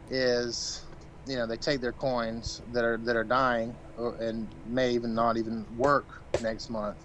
[0.09, 0.83] is,
[1.31, 5.15] you know, they take their coins that are that are dying or, and may even
[5.15, 6.97] not even work next month.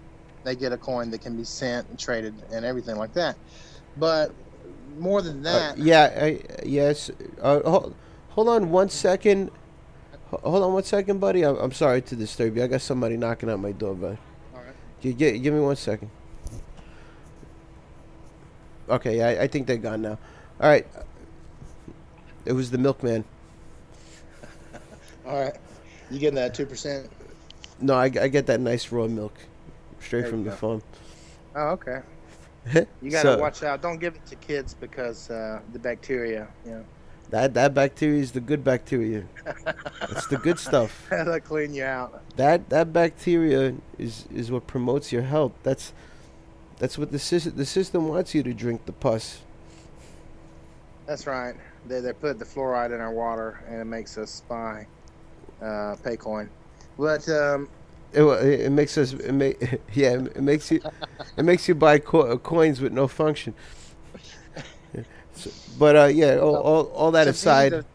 [0.43, 3.37] They get a coin that can be sent and traded and everything like that.
[3.95, 4.33] But
[4.99, 7.09] more than Uh, that, yeah, I, yes.
[7.41, 7.95] Uh, hold,
[8.29, 9.49] hold on one second.
[10.29, 11.43] Hold on one second, buddy.
[11.45, 12.63] I'm, I'm sorry to disturb you.
[12.63, 13.91] I got somebody knocking at my door.
[13.91, 14.19] All right.
[15.01, 16.09] Gi- gi- give me one second.
[18.89, 20.17] Okay, I, I think they're gone now.
[20.59, 20.85] All right.
[22.43, 23.23] It was the milkman.
[25.27, 25.55] All right,
[26.09, 27.09] you getting that two percent?
[27.79, 29.33] No, I, I get that nice raw milk
[29.99, 30.55] straight from the go.
[30.55, 30.81] farm.
[31.55, 31.99] Oh, okay.
[33.01, 33.81] You gotta So- watch out.
[33.81, 36.47] Don't give it to kids because uh, the bacteria.
[36.65, 36.85] You know,
[37.29, 39.23] That that bacteria is the good bacteria.
[40.09, 41.05] it's the good stuff.
[41.09, 42.21] that'll clean you out.
[42.35, 45.53] That that bacteria is is what promotes your health.
[45.63, 45.93] That's
[46.79, 49.41] that's what the system the system wants you to drink the pus.
[51.05, 51.55] That's right.
[51.87, 54.87] They they put the fluoride in our water and it makes us buy
[55.61, 56.49] uh, Paycoin.
[56.97, 57.69] But um,
[58.13, 60.81] It, it makes us it ma- yeah it makes you
[61.37, 63.53] it makes you buy co- coins with no function.
[65.33, 67.85] So- but uh, yeah, all, all, all that to aside, the-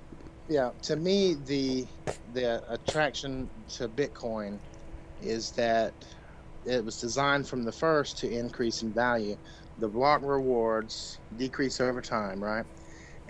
[0.48, 1.86] yeah, to me the
[2.34, 4.58] the attraction to Bitcoin
[5.22, 5.92] is that
[6.64, 9.36] it was designed from the first to increase in value.
[9.78, 12.64] The block rewards decrease over time, right?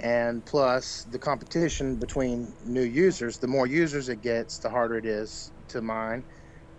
[0.02, 3.38] And plus the competition between new users.
[3.38, 6.24] The more users it gets, the harder it is to mine.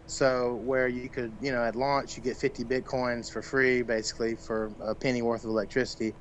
[0.06, 4.36] So where you could, you know, at launch you get 50 bitcoins for free, basically
[4.36, 6.14] for a penny worth of electricity.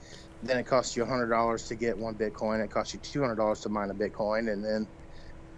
[0.45, 2.65] Then it costs you $100 to get one bitcoin.
[2.65, 4.87] It costs you $200 to mine a bitcoin, and then,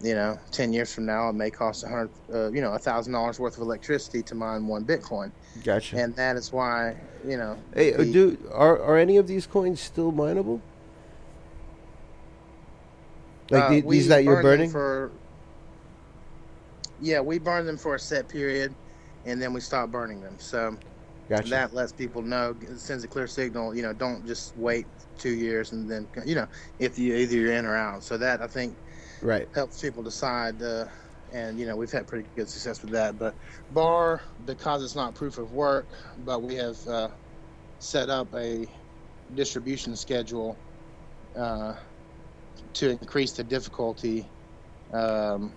[0.01, 3.57] you know, 10 years from now it may cost 100, uh, you know, $1,000 worth
[3.57, 5.31] of electricity to mine one bitcoin.
[5.63, 5.97] gotcha.
[5.97, 9.45] And that is why, you know, hey, uh, the- do are are any of these
[9.45, 10.61] coins still mineable?
[13.49, 14.69] Like Uh, the, we these that you're burning?
[14.69, 15.11] for
[16.99, 18.75] yeah we burn them for a set period
[19.25, 20.77] and then we stop burning them so
[21.29, 21.49] Gotcha.
[21.49, 25.71] that lets people know sends a clear signal you know don't just wait two years
[25.71, 26.47] and then you know
[26.79, 28.77] if you either you're in or out so that i think
[29.21, 29.49] right.
[29.53, 30.85] helps people decide uh,
[31.33, 33.35] and you know we've had pretty good success with that but
[33.71, 35.87] bar because it's not proof of work
[36.19, 37.09] but we have uh,
[37.79, 38.67] set up a
[39.33, 40.57] distribution schedule
[41.35, 41.73] uh,
[42.75, 44.25] to increase the difficulty
[44.93, 45.51] um,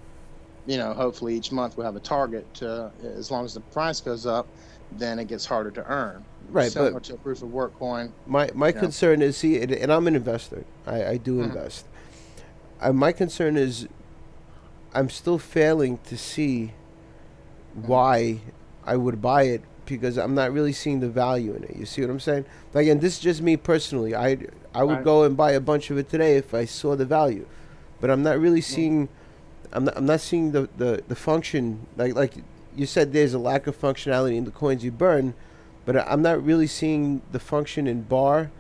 [0.67, 4.01] you know hopefully each month we'll have a target to, as long as the price
[4.01, 4.49] goes up
[4.93, 8.13] then it gets harder to earn Right, similar but to a proof of work coin
[8.27, 10.65] My my concern is see, and, and I'm an investor.
[10.87, 11.45] I, I do Mhm.
[11.45, 11.85] invest.
[12.81, 13.87] Uh, my concern is,
[14.95, 16.73] I'm still failing to see
[17.75, 18.41] why
[18.85, 21.77] I would buy it because I'm not really seeing the value in it.
[21.77, 22.47] You see what I'm saying?
[22.73, 24.15] Like, and this is just me personally.
[24.15, 24.39] I
[24.79, 25.05] I would Right.
[25.05, 27.47] go and buy a bunch of it today if I saw the value,
[28.01, 29.09] but I'm not really seeing
[29.73, 32.35] I'm not, I'm not seeing the, the, the function like like
[32.77, 33.13] you said.
[33.13, 35.35] There's a lack of functionality in the coins you burn,
[35.85, 38.53] but I'm not really seeing the function in bar.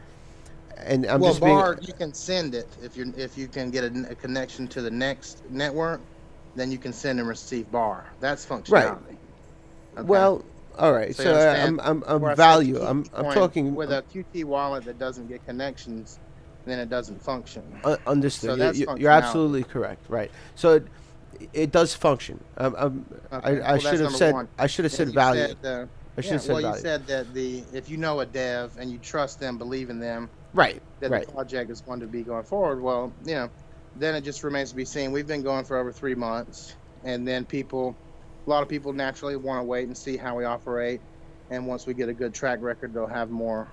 [0.76, 3.70] And I'm well, just bar being, you can send it if you if you can
[3.70, 6.00] get a, a connection to the next network,
[6.56, 8.06] then you can send and receive bar.
[8.18, 9.16] That's functionality.
[9.96, 10.04] Okay?
[10.04, 10.44] well.
[10.78, 11.50] All right, So so.
[11.50, 12.80] I'm I'm, I'm value.
[12.80, 16.18] I'm I'm talking with a QT wallet that doesn't get connections,
[16.66, 17.62] then it doesn't function.
[17.84, 18.50] Uh, understood.
[18.50, 20.04] So You- that's you, you're absolutely correct.
[20.08, 20.30] Right.
[20.54, 20.86] So it,
[21.52, 22.42] it does function.
[22.58, 24.48] Um, um, Okay, I, I that's should have said one.
[24.58, 25.48] I should have said value.
[25.48, 25.86] said, uh,
[26.16, 26.76] I should yeah, have said well, value.
[26.76, 29.98] you said that the if you know a dev and you trust them, believe in
[29.98, 30.80] them, right.
[31.00, 31.26] that Right.
[31.26, 32.80] the project is going to be going forward.
[32.80, 33.50] Well, you know,
[33.96, 35.10] then it just remains to be seen.
[35.12, 37.96] We've been going for over three months, and then people,
[38.48, 41.02] a lot of people naturally want to wait and see how we operate.
[41.50, 43.68] And once we get a good track record, they'll have more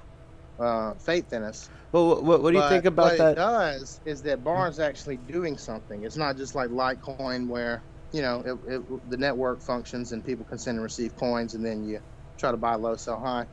[0.60, 1.70] uh, faith in us.
[1.94, 4.80] Well, what, what, what do you But think about what it does is that Bar's
[4.80, 6.04] actually doing something.
[6.04, 10.46] It's not just like Litecoin where you know it, it, the network functions and people
[10.46, 12.02] can send and receive coins, and then you
[12.38, 13.46] try to buy low, sell high.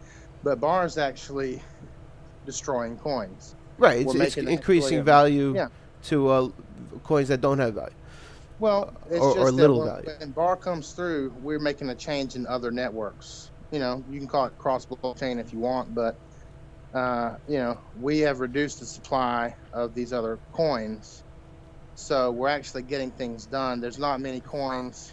[0.42, 1.62] But Bar's actually
[2.46, 3.54] destroying coins.
[3.78, 4.00] Right.
[4.00, 5.68] It's, we're it's making increasing value yeah.
[6.04, 6.48] to uh,
[7.04, 7.94] coins that don't have value.
[8.62, 10.10] Well, it's Or- just or little when, value.
[10.20, 13.50] when Bar comes through, we're making a change in other networks.
[13.72, 16.14] You know, you can call it cross blockchain if you want, but
[16.94, 21.24] uh, you know, we have reduced the supply of these other coins,
[21.96, 23.80] so we're actually getting things done.
[23.80, 25.12] There's not many coins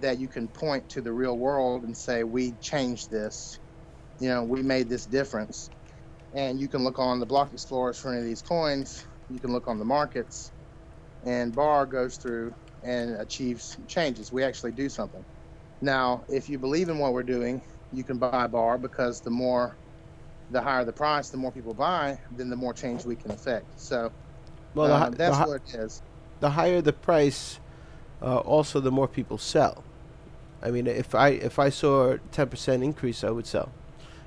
[0.00, 3.58] that you can point to the real world and say we changed this.
[4.18, 5.70] You know, we made this difference,
[6.34, 9.06] and you can look on the block explorers for any of these coins.
[9.30, 10.52] You can look on the markets
[11.24, 14.32] and bar goes through and achieves changes.
[14.32, 15.24] We actually do something.
[15.80, 19.76] Now, if you believe in what we're doing, you can buy bar because the more,
[20.50, 23.66] the higher the price, the more people buy, then the more change we can affect.
[23.80, 24.12] So
[24.74, 26.02] Well, the, uh, the, that's hi- what it is.
[26.40, 27.60] the higher the price,
[28.22, 29.84] uh, also the more people sell.
[30.62, 33.72] I mean, if I if I saw a ten percent increase, I would sell,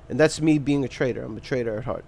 [0.08, 1.22] and that's me being a trader.
[1.22, 2.04] I'm a trader at heart.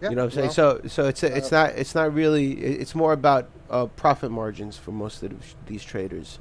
[0.00, 0.50] Yeah, You know what I'm saying?
[0.50, 4.76] so so it's it's uh, not it's not really it's more about uh, profit margins
[4.76, 5.32] for most of
[5.66, 6.38] these traders,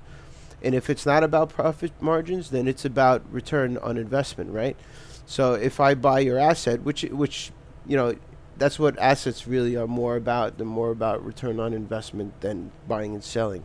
[0.61, 4.77] and if it's not about profit margins, then it's about return on investment, right?
[5.25, 7.51] So if I buy your asset, which which
[7.87, 8.15] you know
[8.57, 10.57] that's what assets really are more about.
[10.57, 13.63] They're more about return on investment than buying and selling,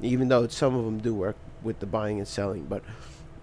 [0.00, 2.82] even though some of them do work with the buying and selling, but.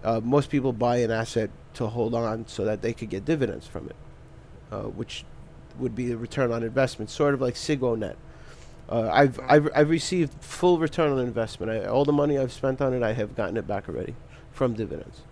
[0.04, 3.66] Uh, most people buy an asset to hold on so that they could get dividends
[3.66, 3.96] from it,
[4.70, 5.24] uh, which
[5.78, 8.16] would be a return on investment, sort of like SigoNet.
[8.88, 11.72] Uh, I've, I've I've received full return on investment.
[11.72, 14.14] I, all the money I've spent on it, I have gotten it back already
[14.52, 15.22] from dividends.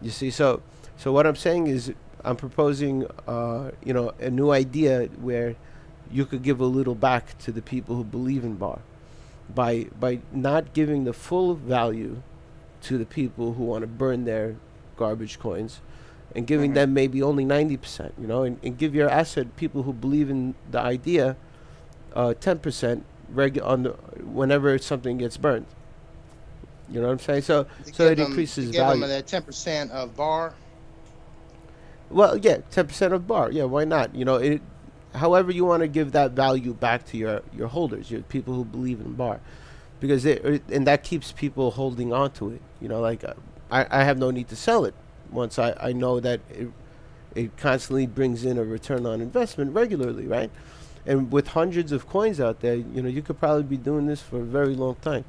[0.00, 0.62] You see, so
[0.96, 1.92] so what I'm saying is,
[2.24, 5.54] I'm proposing, uh, you know, a new idea where
[6.10, 8.80] you could give a little back to the people who believe in bar,
[9.54, 12.22] by by not giving the full value
[12.82, 14.56] to the people who want to burn their
[14.96, 15.80] garbage coins,
[16.34, 16.74] and giving Mhm.
[16.74, 20.54] them maybe only 90%, you know, and, and give your asset people who believe in
[20.70, 21.36] the idea
[22.14, 23.02] uh, 10%
[23.34, 23.90] regu- on the,
[24.24, 25.64] whenever something gets burned.
[26.90, 27.42] You know what I'm saying?
[27.42, 29.00] So so give it them- increases give value.
[29.00, 30.52] them that 10% of bar.
[32.10, 33.50] Well, yeah, 10% of bar.
[33.50, 34.14] Yeah, why not?
[34.14, 34.60] You know, it
[35.14, 38.64] however you want to give that value back to your your holders, your people who
[38.64, 39.40] believe in bar.
[40.00, 42.60] Because it, it and that keeps people holding on to it.
[42.80, 43.32] You know, like uh,
[43.70, 44.94] I I have no need to sell it
[45.32, 46.68] once I I know that it
[47.34, 50.50] it constantly brings in a return on investment regularly, right?
[51.06, 54.22] And with hundreds of coins out there, you know, you could probably be doing this
[54.22, 55.24] for a very long time.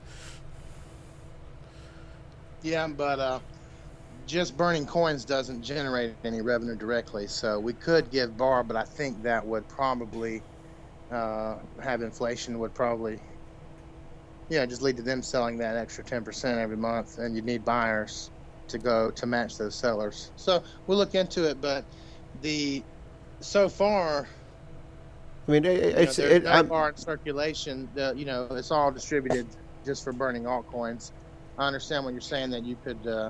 [2.62, 3.40] Yeah, but uh,
[4.28, 7.28] just burning coins doesn't generate any revenue directly.
[7.28, 10.42] So we could give bar, but I think that would probably
[11.12, 12.60] uh, have inflation.
[12.60, 13.20] Would probably,
[14.50, 17.66] yeah, just lead to them selling that extra ten percent every month, and you'd need
[17.66, 18.30] buyers
[18.68, 20.32] to go to match those sellers.
[20.36, 21.86] So we'll look into it, but
[22.42, 22.84] the
[23.42, 24.28] so far
[25.48, 27.90] I mean, it, you know, it's there's it, no I'm, bar in circulation.
[27.94, 29.48] The, you know, it's all distributed
[29.86, 31.12] just for burning altcoins.
[31.58, 33.30] I understand what you're saying that you could uh,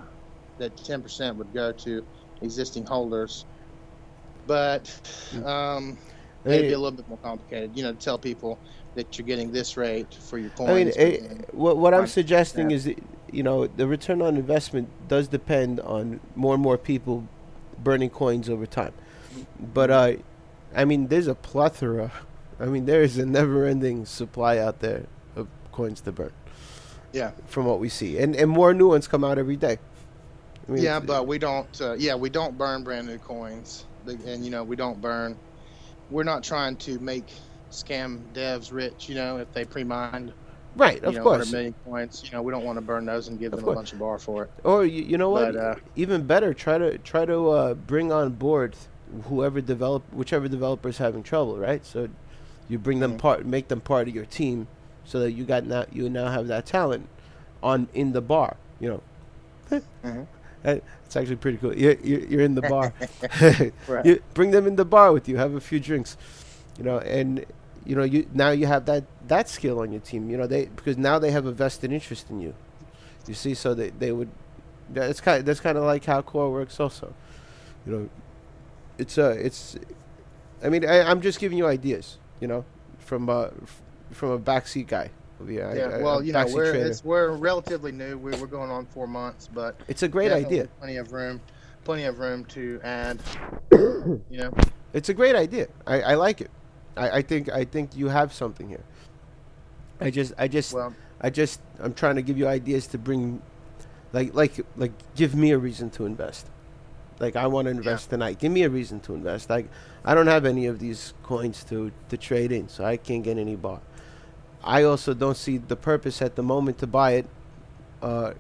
[0.59, 2.05] that 10% would go to
[2.41, 3.45] existing holders,
[4.45, 4.87] but
[5.45, 5.97] um,
[6.45, 7.75] it'd be a little bit more complicated.
[7.75, 8.59] You know, to tell people
[8.95, 10.95] that you're getting this rate for your coins.
[10.97, 12.75] I mean, it, what, what I'm suggesting Yeah.
[12.75, 12.99] is, that,
[13.33, 17.27] you know, the return on investment does depend on more and more people
[17.83, 18.93] burning coins over time.
[19.59, 20.13] But uh,
[20.75, 22.11] I mean, there's a plethora.
[22.59, 26.31] I mean, there is a never-ending supply out there of coins to burn.
[27.11, 27.31] Yeah.
[27.47, 29.77] From what we see, and and more new ones come out every day.
[30.67, 31.81] I mean, yeah, but we don't.
[31.81, 35.37] Uh, yeah, we don't burn brand new coins, and you know we don't burn.
[36.09, 37.25] We're not trying to make
[37.69, 39.09] scam devs rich.
[39.09, 40.33] You know, if they pre-mined
[40.75, 41.39] Right, you of know, course.
[41.39, 42.21] 100 million coins.
[42.25, 43.75] You know, we don't want to burn those and give Of them course.
[43.75, 44.51] a bunch of bar for it.
[44.63, 45.53] Or you, you know what?
[45.53, 48.75] But, uh, Even better, try to try to uh, bring on board
[49.25, 51.85] whoever develop whichever developer is having trouble, right?
[51.85, 52.09] So
[52.67, 53.19] you bring them Mhm.
[53.19, 54.67] part, make them part of your team,
[55.05, 57.07] so that you got now you now have that talent
[57.61, 58.57] on in the bar.
[58.79, 58.89] You
[59.69, 60.27] know, Mhm.
[60.63, 61.75] That- it's actually pretty cool.
[61.77, 62.93] You're, you're, you're in the bar.
[63.87, 64.05] Right.
[64.05, 65.37] you bring them in the bar with you.
[65.37, 66.17] Have a few drinks,
[66.77, 67.45] you know, and
[67.85, 70.29] you know you now you have that that skill on your team.
[70.29, 72.53] You know they because now they have a vested interest in you.
[73.27, 74.29] You see, so they they would.
[74.89, 77.13] That's kind that's kind of like how core works also.
[77.85, 78.09] You know,
[78.97, 79.77] it's uh it's.
[80.63, 82.17] I mean, I, I'm just giving you ideas.
[82.39, 82.65] You know,
[82.99, 83.81] from uh f-
[84.11, 85.09] from a backseat guy.
[85.45, 88.17] Yeah, Yeah, I- well, a you know, we're it's, we're relatively new.
[88.17, 90.67] We're, we're going on four months, but It's a great idea.
[90.79, 91.41] Plenty of room,
[91.83, 93.19] plenty of room to add.
[93.71, 94.53] You know,
[94.93, 95.67] It's a great idea.
[95.87, 96.51] I, I like it.
[96.95, 98.83] I, I think I think you have something here.
[99.99, 103.41] I just I just well, I just I'm trying to give you ideas to bring
[104.11, 106.47] like like like give me a reason to invest.
[107.19, 108.39] Like I want to invest tonight.
[108.39, 109.49] Give me a reason to invest.
[109.49, 109.67] Like
[110.03, 113.37] I don't have any of these coins to to trade in, so I can't get
[113.37, 113.79] any bar.
[114.63, 117.25] I also don't see the purpose at the moment to buy it.
[118.01, 118.33] Uh,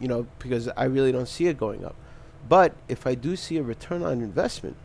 [0.00, 1.94] you know, because I really don't see it going up.
[2.48, 4.76] But if I do see a return on investment,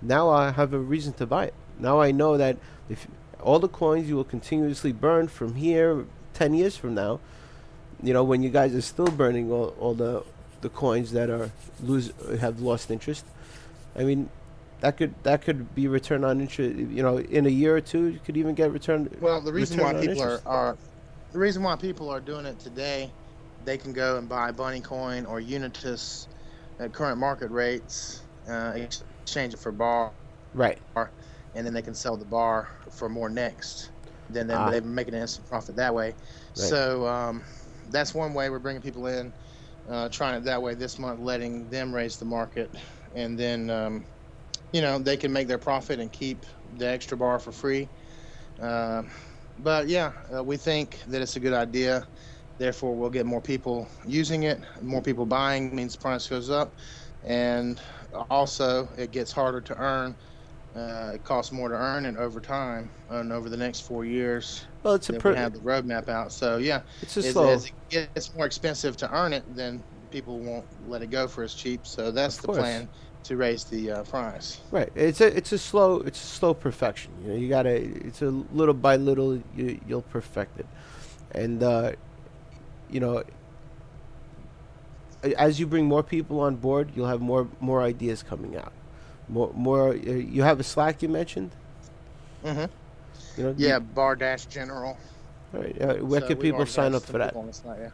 [0.00, 1.54] now I have a reason to buy it.
[1.80, 2.56] Now I know that
[2.88, 3.06] if
[3.42, 6.04] all the coins you will continuously burn from here
[6.34, 7.20] 10 years from now,
[8.02, 10.24] you know, when you guys are still burning all, all the
[10.60, 11.50] the coins that are
[11.82, 13.24] lose have lost interest.
[13.96, 14.28] I mean,
[14.80, 18.06] that could that could be return on interest, you know, in a year or two
[18.06, 20.46] you could even get return well, the reason why people are, interest.
[20.46, 20.76] are
[21.32, 23.10] the reason why people are doing it today,
[23.64, 26.26] they can go and buy Bunny Coin or Unitus
[26.78, 30.12] at current market rates, uh, exchange it for bar,
[30.54, 30.78] right.
[31.54, 33.90] And then they can sell the bar for more next.
[34.28, 34.70] Then they, Ah.
[34.70, 36.14] they're making an instant profit that way.
[36.54, 37.44] So um,
[37.90, 39.34] that's one way we're bringing people in,
[39.88, 42.74] uh, trying it that way this month, letting them raise the market,
[43.14, 44.06] and then um,
[44.72, 46.46] you know they can make their profit and keep
[46.76, 47.88] the extra bar for free.
[48.60, 49.02] Uh,
[49.58, 52.06] but yeah, uh, we think that it's a good idea.
[52.58, 54.60] Therefore, we'll get more people using it.
[54.82, 56.76] More people buying means the price goes up,
[57.24, 57.80] and
[58.28, 60.16] also it gets harder to earn.
[60.74, 64.64] Uh, it costs more to earn it over time and over the next four years
[64.84, 66.30] Well, it's a we have the roadmap out.
[66.30, 69.82] So yeah, it's a as, slow as it gets more expensive to earn it, then
[70.10, 71.86] people won't let it go for as cheap.
[71.86, 72.88] So that's the plan
[73.24, 74.60] to raise the uh, price.
[74.70, 74.90] Right.
[74.94, 77.12] It's a it's a slow it's a slow perfection.
[77.22, 80.66] You know, you gotta it's a little by little you you'll perfect it,
[81.32, 81.92] and uh,
[82.88, 83.24] you know,
[85.36, 88.72] as you bring more people on board, you'll have more more ideas coming out.
[89.28, 89.90] More more.
[89.90, 91.50] Uh, you have a Slack you mentioned.
[92.44, 92.64] hmm
[93.36, 93.54] You know.
[93.56, 94.96] Yeah, bar dash general.
[95.52, 95.82] You, right.
[95.82, 97.34] Uh, where So can people sign up for that?
[97.54, 97.90] Slack, yeah.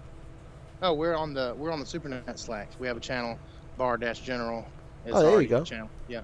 [0.83, 2.69] Oh, we're on the we're on the SuperNet Slack.
[2.79, 3.39] We have a channel,
[3.79, 4.67] bar dash general.
[5.11, 5.65] Oh, there you go.
[5.65, 5.89] Channel.
[6.09, 6.21] Yeah.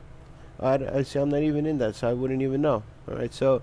[0.61, 1.19] I, I see.
[1.19, 2.83] I'm not even in that, so I wouldn't even know.
[3.09, 3.33] All right.
[3.33, 3.63] So,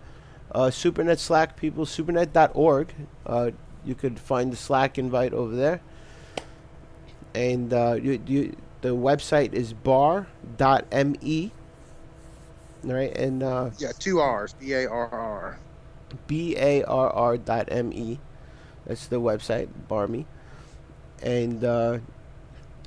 [0.54, 2.94] uh, SuperNet Slack people, supernet.org.
[3.26, 3.52] Uh,
[3.86, 5.82] you could find the Slack invite over there.
[7.34, 11.52] And uh, you, you, the website is bar.me.
[12.84, 13.18] Right.
[13.18, 14.54] And uh, Yeah, two R's.
[14.54, 15.60] B A R R.
[16.28, 18.20] B A R R dot M E.
[18.86, 20.26] That's the website, Barmy.
[21.22, 22.00] And uh,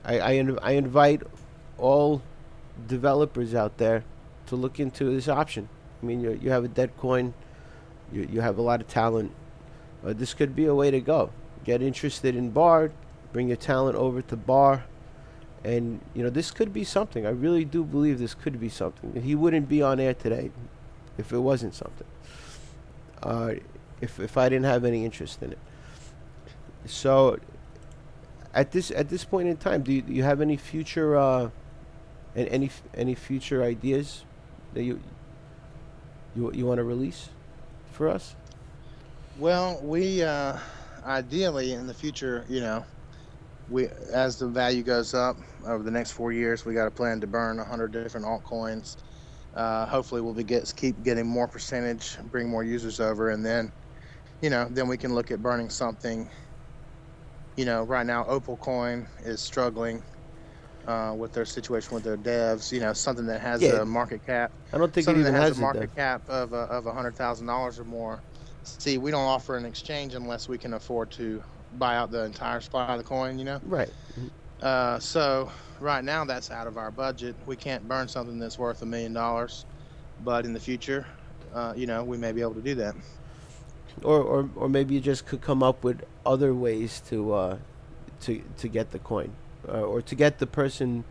[0.04, 1.22] I, I, inv- I invite
[1.78, 2.22] all
[2.88, 4.04] developers out there
[4.46, 5.68] to look into this option.
[6.02, 7.34] I mean, you, you have a dead coin,
[8.12, 9.32] you, you have a lot of talent.
[10.04, 11.30] Uh, this could be a way to go.
[11.64, 12.90] Get interested in Bar,
[13.32, 14.84] bring your talent over to Bar.
[15.64, 17.24] And, you know, this could be something.
[17.24, 19.22] I really do believe this could be something.
[19.22, 20.50] He wouldn't be on air today
[21.18, 22.06] if it wasn't something
[23.22, 23.54] uh,
[24.00, 25.58] if if I didn't have any interest in it.
[26.86, 27.38] So,
[28.54, 31.50] at this at this point in time, do you, do you have any future uh,
[32.34, 34.24] and any any future ideas
[34.74, 35.00] that you
[36.34, 37.28] you you want to release
[37.92, 38.34] for us?
[39.38, 40.58] Well, we uh,
[41.04, 42.84] ideally in the future, you know,
[43.68, 45.36] we as the value goes up
[45.66, 48.96] over the next four years, we got a plan to burn hundred different altcoins.
[49.54, 53.72] Uh, hopefully, we'll be get, keep getting more percentage, bring more users over, and then,
[54.42, 56.30] you know, then we can look at burning something.
[57.56, 60.04] You know, right now Opal Coin is struggling
[60.86, 62.72] uh, with their situation with their devs.
[62.72, 63.70] You know, something that has Yeah.
[63.70, 65.92] a market cap I don't think it something even that has, has a market though.
[65.94, 68.24] cap of uh, of a hundred thousand dollars or more.
[68.64, 71.42] See, we don't offer an exchange unless we can afford to
[71.78, 73.38] buy out the entire supply of the coin.
[73.38, 73.90] You know, Right.
[74.62, 75.50] uh, so
[75.80, 77.34] right now that's out of our budget.
[77.46, 79.64] We can't burn something that's worth a million dollars,
[80.24, 81.06] but in the future,
[81.54, 82.94] uh, you know, we may be able to do that.
[84.02, 87.56] or, or or maybe you just could come up with other ways to uh,
[88.20, 89.32] to to get the coin,
[89.68, 91.04] uh, or to get the person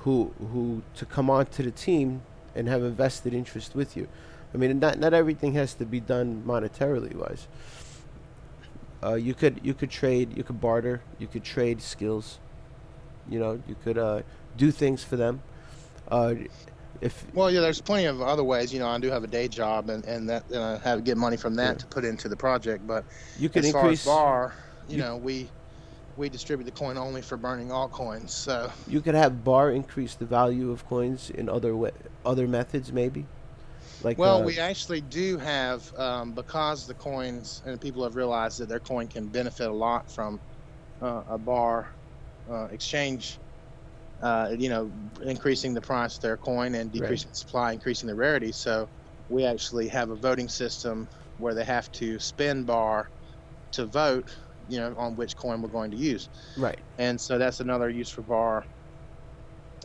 [0.00, 2.22] who who to come onto the team
[2.54, 4.06] and have a vested interest with you.
[4.52, 7.46] I mean, not not everything has to be done monetarily wise.
[9.02, 12.38] Uh, you could you could trade, you could barter, you could trade skills.
[13.28, 14.22] You know, you could uh,
[14.56, 15.42] do things for them.
[16.10, 16.34] Uh,
[17.00, 18.72] if well, yeah, there's plenty of other ways.
[18.74, 21.02] You know, I do have a day job, and and that and I have to
[21.02, 21.78] get money from that Yeah.
[21.78, 22.86] to put into the project.
[22.86, 23.04] But
[23.38, 24.54] you could as increase, far as bar,
[24.88, 25.48] you, you- know, we
[26.18, 28.34] we distribute the coin only for burning all coins.
[28.34, 31.90] So you could have bar increase the value of coins in other wa-
[32.26, 33.24] other methods, maybe.
[34.02, 38.58] Like Well, uh, we actually do have um, because the coins and people have realized
[38.58, 40.40] that their coin can benefit a lot from
[41.02, 41.90] uh, a bar
[42.50, 43.40] uh, exchange.
[44.22, 44.92] Uh, you know,
[45.22, 48.52] increasing the price of their coin and decreasing the supply, increasing the rarity.
[48.52, 48.90] So
[49.28, 53.08] we actually have a voting system where they have to spend bar
[53.72, 54.30] to vote.
[54.66, 56.78] You know, on which coin we're going to use right.
[56.98, 58.66] and so that's another use for bar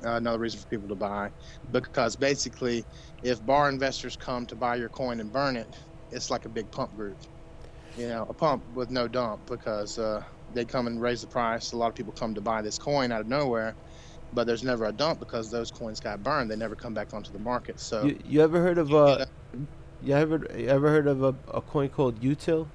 [0.03, 1.29] uh, another reason for people to buy.
[1.71, 2.85] Because basically
[3.23, 5.75] if bar investors come to buy your coin and burn it
[6.11, 7.17] it's like a big pump group.
[7.95, 10.21] You know a pump with no dump because uh,
[10.53, 11.71] they come and raise the price.
[11.71, 13.75] A lot of people come to buy this coin out of nowhere
[14.33, 16.51] but there's never a dump because those coins got burned.
[16.51, 17.79] They never come back onto the market.
[17.79, 19.25] So You, you ever heard of uh,
[20.01, 22.67] you ever you ever heard of a, a coin called Util,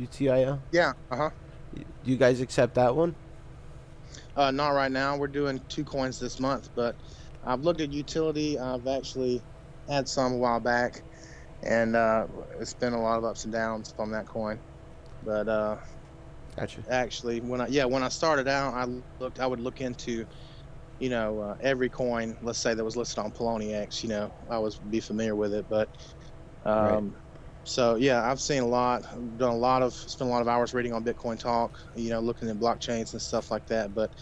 [0.00, 0.60] UTIL?
[0.72, 1.30] yeah uh-huh.
[1.74, 3.14] Do you guys accept that one?
[4.38, 5.18] Uh, not right now.
[5.18, 6.96] We're doing two coins this month, but
[7.44, 8.58] I've looked at utility.
[8.58, 9.44] I've actually
[9.88, 11.02] had some a while back,
[11.64, 12.28] and uh,
[12.60, 14.62] it's been a lot of ups and downs from that coin.
[15.22, 15.78] But uh,
[16.56, 16.84] Gotcha.
[16.88, 18.86] actually, when I yeah when I started out, I
[19.20, 19.40] looked.
[19.40, 20.26] I would look into,
[20.98, 22.38] you know, uh, every coin.
[22.42, 24.02] Let's say that was listed on Poloniex.
[24.04, 25.90] You know, I was be familiar with it, but.
[26.64, 27.27] Um, Right.
[27.68, 29.04] So yeah, I've seen a lot.
[29.12, 31.78] I've done a lot of spent a lot of hours reading on Bitcoin Talk.
[31.94, 33.92] You know, looking at blockchains and stuff like that.
[33.94, 34.14] But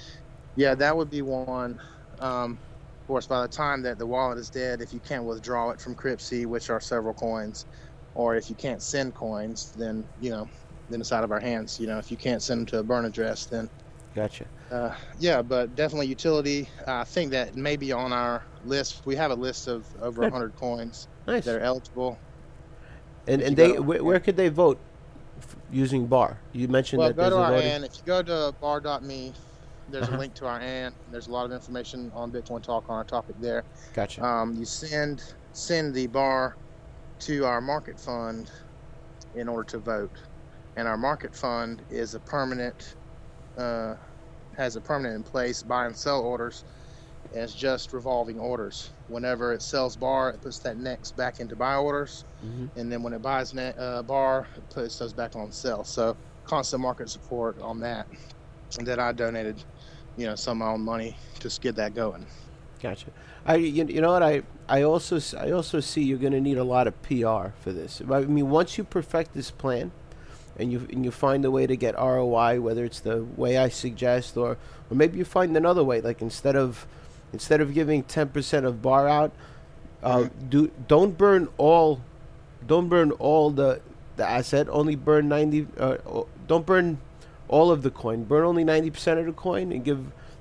[0.56, 1.78] yeah, that would be one.
[2.18, 2.60] Um,
[3.02, 5.80] of course, by the time that the wallet is dead, if you can't withdraw it
[5.80, 7.66] from Cryptsy, which are several coins,
[8.14, 10.48] or if you can't send coins, then you know,
[10.88, 11.78] then it's out of our hands.
[11.78, 13.70] You know, if you can't send them to a burn address, then
[14.14, 14.50] Gotcha.
[14.70, 16.68] uh, yeah, but definitely utility.
[16.86, 19.02] I think that may be on our list.
[19.06, 21.44] We have a list of over 100 coins Nice.
[21.44, 22.18] that are eligible.
[23.26, 24.78] And and they where, where could they vote
[25.38, 26.38] f- using bar?
[26.52, 27.70] You mentioned Well, that go to our voting.
[27.70, 27.84] ANN.
[27.84, 29.32] If you go to bar.me,
[29.88, 30.16] there's Uh-huh.
[30.16, 30.94] a link to our ANN.
[31.10, 33.64] There's a lot of information on Bitcoin Talk on our topic there.
[33.94, 34.24] Gotcha.
[34.24, 35.22] Um, you send
[35.52, 36.56] send the bar
[37.20, 38.50] to our market fund
[39.34, 40.12] in order to vote,
[40.76, 42.94] and our market fund is a permanent
[43.58, 43.94] uh,
[44.56, 46.64] has a permanent in place buy and sell orders.
[47.32, 48.90] And it's just revolving orders.
[49.08, 53.02] Whenever it sells bar, it puts that next back into buy orders hmm and then
[53.02, 55.84] when it buys ne- uh, bar, it puts those back on sale.
[55.84, 58.06] So constant market support on that.
[58.78, 59.62] And that I donated,
[60.16, 62.26] you know, some of my own money to get that going.
[62.82, 63.06] Gotcha.
[63.46, 66.58] I you, you know what I I also I also see you're going to need
[66.58, 68.02] a lot of PR for this.
[68.10, 69.92] I mean, once you perfect this plan,
[70.58, 73.68] and you and you find a way to get ROI, whether it's the way I
[73.68, 74.58] suggest or
[74.90, 76.86] or maybe you find another way, like instead of
[77.36, 79.32] instead of giving 10% of bar out,
[80.02, 82.00] uh, do don't burn all
[82.66, 83.80] don't burn all the
[84.16, 84.66] the asset.
[84.70, 85.66] Only burn 90.
[85.78, 85.96] Uh,
[86.46, 86.98] don't burn
[87.48, 88.24] all of the coin.
[88.24, 90.00] Burn only 90% of the coin and give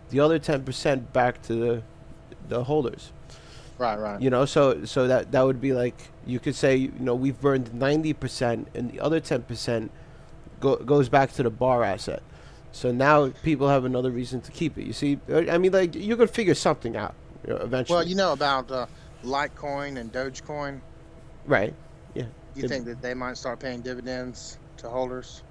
[0.10, 1.84] the other 10% back to the
[2.48, 3.12] the holders.
[3.78, 4.22] Right, right.
[4.22, 7.40] You know, so so that that would be like you could say, you know, we've
[7.40, 9.90] burned 90% and the other 10%
[10.60, 12.24] go, goes back to the bar asset.
[12.76, 14.84] So now people have another reason to keep it.
[14.86, 17.16] You see, I mean, like you could figure something out
[17.48, 17.96] you know, eventually.
[17.96, 18.86] Well, you know about uh,
[19.24, 20.82] Litecoin and Dogecoin.
[21.46, 21.74] right?
[22.16, 22.26] Yeah.
[22.54, 25.42] You think that they might start paying dividends to holders?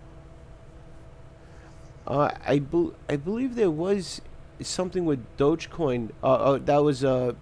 [2.07, 4.21] Uh, I bel I believe there was
[4.61, 6.11] something with Dogecoin.
[6.23, 7.33] Uh, uh that was uh,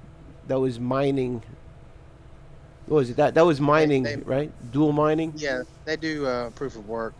[0.46, 1.42] that was mining.
[2.86, 3.16] What was it?
[3.16, 4.52] That that was mining, they- right?
[4.70, 5.32] Dual mining.
[5.36, 7.14] Yeah, they do uh, proof of work.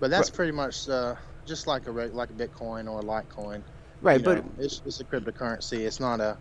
[0.00, 1.14] But that's pretty much uh,
[1.46, 3.62] just like a like a Bitcoin or a Litecoin.
[4.02, 5.80] Right, you but know, it's, it's a cryptocurrency.
[5.80, 6.36] It's not a,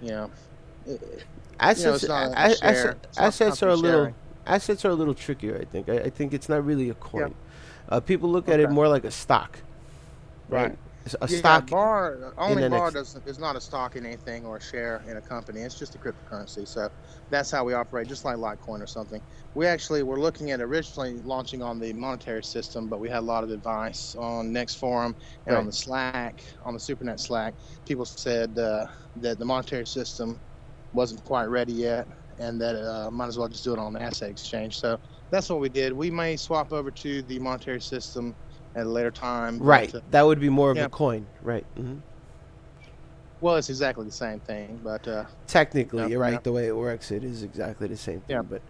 [0.00, 0.30] you know,
[0.86, 1.24] it,
[1.60, 2.96] assets share.
[3.18, 4.14] assets are a little sharing.
[4.46, 5.58] assets are a little trickier.
[5.60, 5.88] I think.
[5.88, 7.34] I, I think it's not really a coin.
[7.88, 7.96] Yeah.
[7.96, 9.58] Uh, people look at it more like a stock.
[10.48, 10.70] Right.
[10.70, 10.78] It's
[11.20, 11.68] A yeah, stock.
[11.68, 15.16] bar only bar ex- doesn't is not a stock in anything or a share in
[15.16, 15.60] a company.
[15.62, 16.66] It's just a cryptocurrency.
[16.66, 16.88] So
[17.28, 19.20] that's how we operate, just like Litecoin or something.
[19.54, 23.26] We actually were looking at originally launching on the monetary system, but we had a
[23.26, 27.54] lot of advice on NXT Forum and on the Slack, on the SuperNet Slack.
[27.84, 28.86] People said uh,
[29.16, 30.40] that the monetary system
[30.92, 32.06] wasn't quite ready yet,
[32.38, 34.78] and that uh, might as well just do it on the asset exchange.
[34.78, 34.98] So
[35.32, 35.92] that's what we did.
[35.92, 38.36] We may swap over to the monetary system
[38.74, 39.58] at a later time.
[39.58, 39.94] but, Right.
[39.94, 40.84] uh, That would be more of yeah.
[40.84, 41.26] a coin.
[41.42, 41.64] Right.
[41.76, 41.96] hmm
[43.40, 46.34] well, it's exactly the same thing, but uh, Technically, Yeah, you're right.
[46.34, 46.38] yeah.
[46.44, 48.36] The way it works, it is exactly the same thing.
[48.36, 48.42] Yeah.
[48.42, 48.62] But,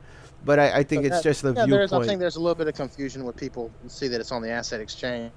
[0.46, 2.40] but I, I think But it's that- just the yeah, there's, I think there's a
[2.40, 5.30] little bit of confusion when people see that it's on the asset exchange.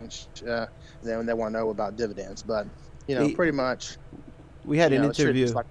[0.00, 0.14] And
[0.48, 0.66] uh,
[1.02, 2.68] then they want to know about dividends, but
[3.08, 3.96] you know, pretty much.
[4.64, 5.48] we had an know, interview.
[5.48, 5.66] like-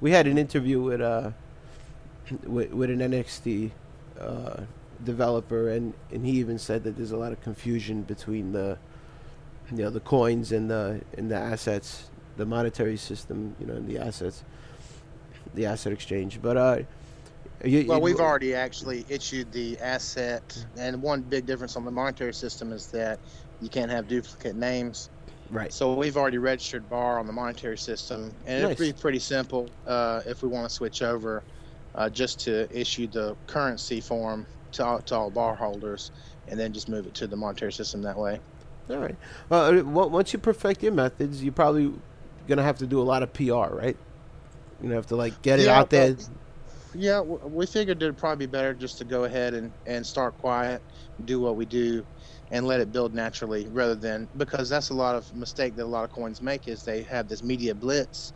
[0.00, 1.30] we had an interview with uh
[2.44, 3.70] with, with an NXT
[4.18, 4.62] uh,
[5.04, 8.78] developer, and and he even said that there's a lot of confusion between the
[9.70, 13.86] you know the coins and the and the assets, the monetary system, you know, and
[13.88, 14.44] the assets,
[15.54, 16.40] the asset exchange.
[16.42, 16.78] But uh,
[17.64, 20.42] you, Well, you- we've already actually issued the asset,
[20.76, 23.18] and one big difference on the monetary system is that
[23.60, 25.08] you can't have duplicate names.
[25.50, 25.72] right.
[25.72, 28.80] So we've already registered bar on the monetary system, and Nice.
[28.80, 31.42] it'd be pretty simple uh, if we want to switch over,
[31.94, 36.10] uh, just to issue the currency form to all, to all bar holders,
[36.48, 38.40] and then just move it to the monetary system that way.
[38.90, 39.16] All right.
[39.48, 41.92] Well, uh, once you perfect your methods, you're probably
[42.46, 43.96] gonna have to do a lot of PR, right?
[44.80, 46.14] You know, have to like get it Yeah, out there.
[46.14, 46.28] but-
[46.94, 50.82] Yeah, we figured it'd probably be better just to go ahead and, and start quiet,
[51.24, 52.04] do what we do,
[52.50, 55.86] and let it build naturally rather than because that's a lot of mistake that a
[55.86, 58.34] lot of coins make is they have this media blitz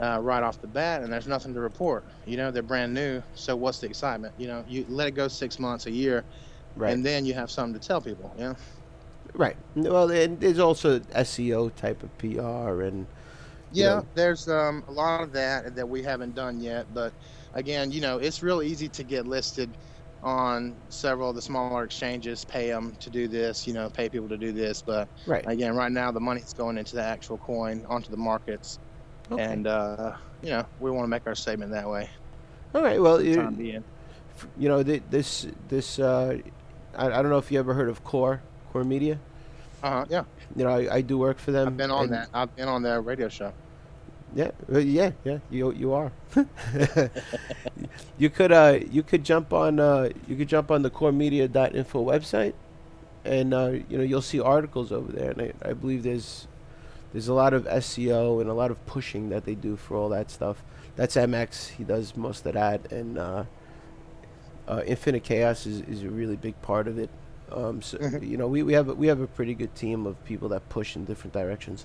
[0.00, 2.04] uh, right off the bat and there's nothing to report.
[2.26, 4.34] You know, they're brand new, so what's the excitement?
[4.38, 6.24] You know, you let it go six months, a year,
[6.76, 6.92] Right.
[6.92, 8.32] and then you have something to tell people.
[8.36, 8.56] You know,
[9.34, 9.56] Right.
[9.76, 13.06] Well, and there's also SEO type of PR and
[13.70, 16.86] Yeah, know- there's um, a lot of that that we haven't done yet.
[16.92, 17.12] But
[17.54, 19.76] again, you know, it's real easy to get listed
[20.22, 24.28] on several of the smaller exchanges, pay them to do this, you know, pay people
[24.28, 24.82] to do this.
[24.82, 25.44] But right.
[25.46, 28.78] again, right now the money's going into the actual coin, onto the markets,
[29.30, 29.42] Okay.
[29.42, 32.08] and uh, you know, we want to make our statement that way.
[32.74, 33.00] All right.
[33.00, 33.82] Well, you,
[34.58, 36.38] you know thi- this this uh,
[36.96, 38.40] I, I don't know if you ever heard of Core
[38.72, 39.18] Core Media.
[39.82, 40.04] Uh huh.
[40.10, 40.24] Yeah,
[40.56, 41.68] You know, I, I do work for them.
[41.68, 42.28] I've been on and- that.
[42.34, 43.52] I've been on their radio show.
[44.34, 45.38] Yeah, yeah, yeah.
[45.50, 46.12] You you are.
[48.18, 52.04] you could uh you could jump on uh you could jump on the Core coremedia.info
[52.04, 52.52] website,
[53.24, 56.46] and uh you know you'll see articles over there, and I, I believe there's
[57.12, 60.08] there's a lot of SEO and a lot of pushing that they do for all
[60.10, 60.62] that stuff.
[60.96, 61.68] That's MX.
[61.68, 63.44] He does most of that, and uh,
[64.68, 67.10] uh, Infinite Chaos is, is a really big part of it.
[67.52, 68.28] Um, so Mhm.
[68.28, 70.68] you know we, we have a, we have a pretty good team of people that
[70.68, 71.84] push in different directions.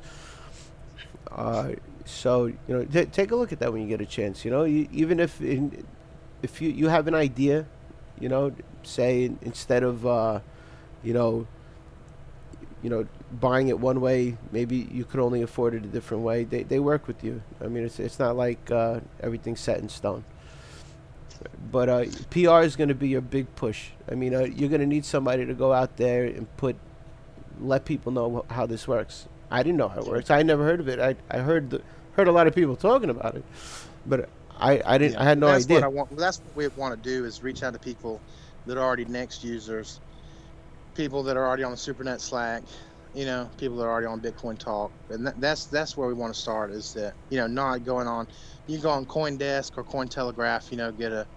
[1.32, 1.72] Uh,
[2.06, 4.46] so you know, t- take a look at that when you get a chance.
[4.46, 5.86] You know, you, even if in,
[6.44, 7.66] if you you have an idea,
[8.20, 8.54] you know,
[8.84, 10.40] say instead of uh,
[11.04, 11.48] you know,
[12.84, 13.08] you know,
[13.40, 16.44] buying it one way, maybe you could only afford it a different way.
[16.44, 17.42] They they work with you.
[17.64, 20.24] I mean, it's it's not like uh, everything's set in stone.
[21.72, 23.90] But uh, PR is going to be your big push.
[24.10, 26.76] I mean, uh, you're going to need somebody to go out there and put,
[27.60, 29.28] let people know wh- how this works.
[29.52, 30.32] I didn't know how it works.
[30.32, 31.00] I never heard of it.
[31.00, 31.82] I, I heard the,
[32.14, 33.44] heard a lot of people talking about it,
[34.06, 35.18] but I, I didn't.
[35.18, 35.78] I had no that's idea.
[35.78, 36.18] What I want.
[36.18, 38.22] That's what we want to do is reach out to people
[38.66, 40.00] that are already NXT users,
[40.96, 42.64] people that are already on the SuperNet Slack,
[43.16, 46.16] you know, people that are already on Bitcoin Talk, and that, that's that's where we
[46.16, 46.74] want to start.
[46.74, 48.28] Is that you know not going on.
[48.68, 51.28] You go on CoinDesk or Cointelegraph, you know, get a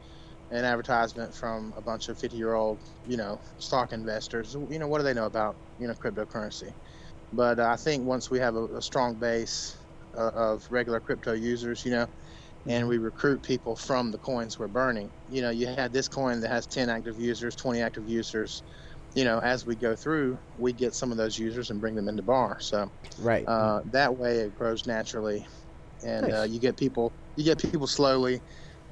[0.51, 4.55] an advertisement from a bunch of 50 year old, you know, stock investors.
[4.55, 6.73] You know, what do they know about you know cryptocurrency?
[7.33, 9.77] But uh, I think once we have a, a strong base
[10.17, 12.07] uh, of regular crypto users, you know,
[12.67, 15.13] and we recruit people from the coins we're burning.
[15.27, 18.63] You know, you had this coin that has 10 active users, 20 active users.
[19.15, 22.09] You know, as we go through, we get some of those users and bring them
[22.09, 22.61] into bar.
[22.61, 22.91] So
[23.21, 23.45] right.
[23.47, 25.47] uh, that way, it grows naturally,
[26.05, 28.41] and uh, you get people, you get people slowly,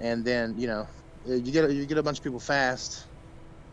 [0.00, 0.88] and then you know,
[1.28, 3.04] uh, you get you get a bunch of people fast.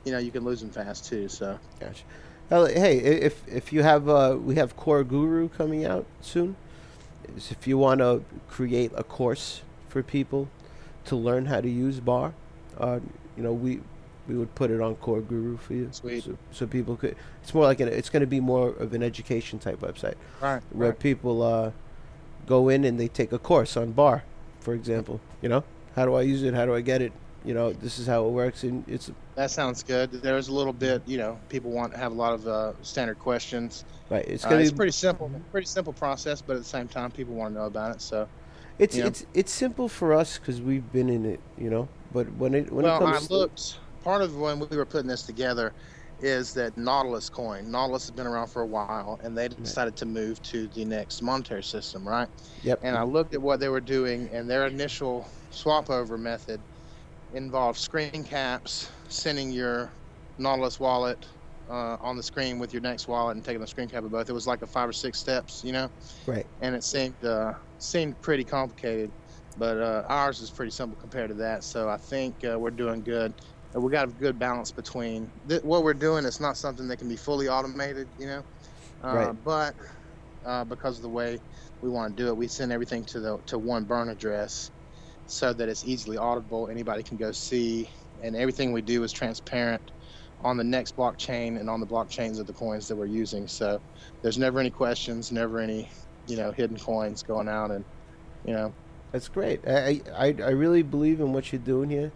[0.05, 1.29] You know, you can lose them fast too.
[1.29, 2.03] So Gotcha.
[2.49, 6.55] Well, hey, if if you have uh, we have Core Guru coming out soon.
[7.35, 10.49] If you want to create a course for people
[11.05, 12.33] to learn how to use Bar,
[12.77, 12.99] uh,
[13.37, 13.79] you know we
[14.27, 16.23] we would put it on Core Guru for you, Sweet.
[16.23, 17.15] so, so people could.
[17.41, 17.87] It's more like an.
[17.89, 21.71] It's going to be more of an education type website right, where people uh,
[22.47, 24.23] go in and they take a course on Bar,
[24.59, 25.19] for example.
[25.41, 25.63] You know,
[25.95, 26.53] how do I use it?
[26.53, 27.11] How do I get it?
[27.45, 30.11] You know, this is how it works, and it's that sounds good.
[30.11, 33.19] There's a little bit, you know, people want to have a lot of uh, standard
[33.19, 33.83] questions.
[34.09, 34.25] right.
[34.25, 37.11] It's Uh, going it's to pretty simple, pretty simple process, but at the same time,
[37.11, 38.01] people want to know about it.
[38.01, 38.29] So,
[38.79, 39.07] It's you know?
[39.09, 41.89] it's it's simple for us because we've been in it, you know.
[42.13, 43.79] But when it when well, it I comes, to, looked.
[44.03, 45.73] Part of when we were putting this together
[46.19, 47.71] is that Nautilus coin.
[47.71, 51.21] Nautilus has been around for a while, and they decided to move to the NXT
[51.21, 52.27] monetary system, right?
[52.63, 52.79] Yep.
[52.83, 56.59] And I looked at what they were doing, and their initial swap over method
[57.33, 59.91] involved screen caps, sending your
[60.37, 61.25] Nautilus wallet
[61.69, 64.29] uh, on the screen with your NXT wallet and taking the screen cap of both.
[64.29, 65.89] It was like a five or six steps, you know.
[66.27, 66.45] Right.
[66.61, 69.11] And it seemed uh, seemed pretty complicated,
[69.57, 71.63] but uh, ours is pretty simple compared to that.
[71.63, 73.33] So I think uh, we're doing good.
[73.75, 76.25] We got a good balance between th- what we're doing.
[76.25, 78.43] It's not something that can be fully automated, you know.
[79.03, 79.43] Uh, Right.
[79.43, 79.75] But
[80.45, 81.39] uh, because of the way
[81.81, 84.71] we want to do it, we send everything to the to one burn address,
[85.27, 86.69] so that it's easily audible.
[86.69, 87.89] Anybody can go see,
[88.21, 89.81] and everything we do is transparent
[90.43, 93.47] on the NXT blockchain and on the blockchains of the coins that we're using.
[93.47, 93.81] So
[94.21, 95.89] there's never any questions, never any,
[96.27, 97.83] you know, hidden coins going out, and
[98.45, 98.73] you know,
[99.11, 99.67] That's great.
[99.67, 102.11] I, I I really believe in what you're doing here.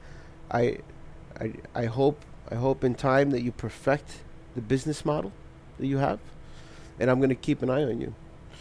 [0.52, 0.80] I
[1.40, 4.20] I I hope I hope in time that you perfect
[4.56, 5.32] the business model
[5.80, 6.20] that you have,
[7.00, 8.14] and I'm going to keep an eye on you.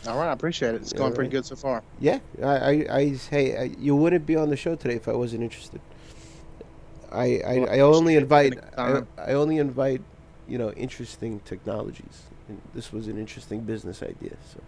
[0.06, 0.82] all right, I appreciate it.
[0.82, 1.82] It's going all pretty good so far.
[2.00, 5.12] Yeah, I I, I hey, I, you wouldn't be on the show today if I
[5.12, 5.80] wasn't interested.
[7.12, 9.02] I I, Well, I only invite I.
[9.18, 10.02] I only invite
[10.48, 12.24] you know interesting technologies.
[12.48, 14.36] And this was an interesting business idea.
[14.52, 14.60] So,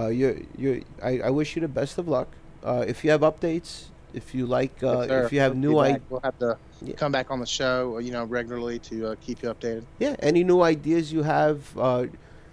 [0.00, 2.28] uh, you you I, I wish you the best of luck.
[2.62, 5.78] Uh, if you have updates, if you like, uh, Yes, if you have We'll new
[5.78, 6.02] ideas.
[6.10, 6.94] we'll have to Yeah.
[6.94, 9.84] come back on the show, you know, regularly to uh, keep you updated.
[9.98, 12.06] Yeah, any new ideas you have, uh,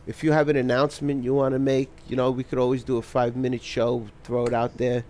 [0.05, 2.97] if you have an announcement you want to make, you know, we could always do
[2.97, 5.03] a five minute show, throw it out there,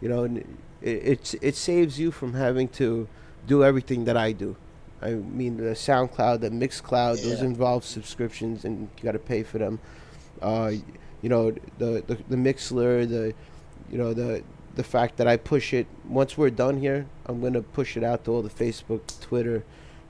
[0.00, 0.46] you know, and it,
[0.82, 3.08] it's it saves you from having to
[3.46, 4.56] do everything that I do.
[5.00, 9.58] I mean, the SoundCloud, the Mixcloud, those involve subscriptions, and you got to pay for
[9.58, 9.78] them.
[10.42, 10.72] Uh,
[11.22, 13.32] you know, the, the the Mixlr, the
[13.90, 14.42] you know the
[14.78, 18.24] the fact that I push it once we're done here, I'm gonna push it out
[18.24, 19.58] to all the Facebook, Twitter,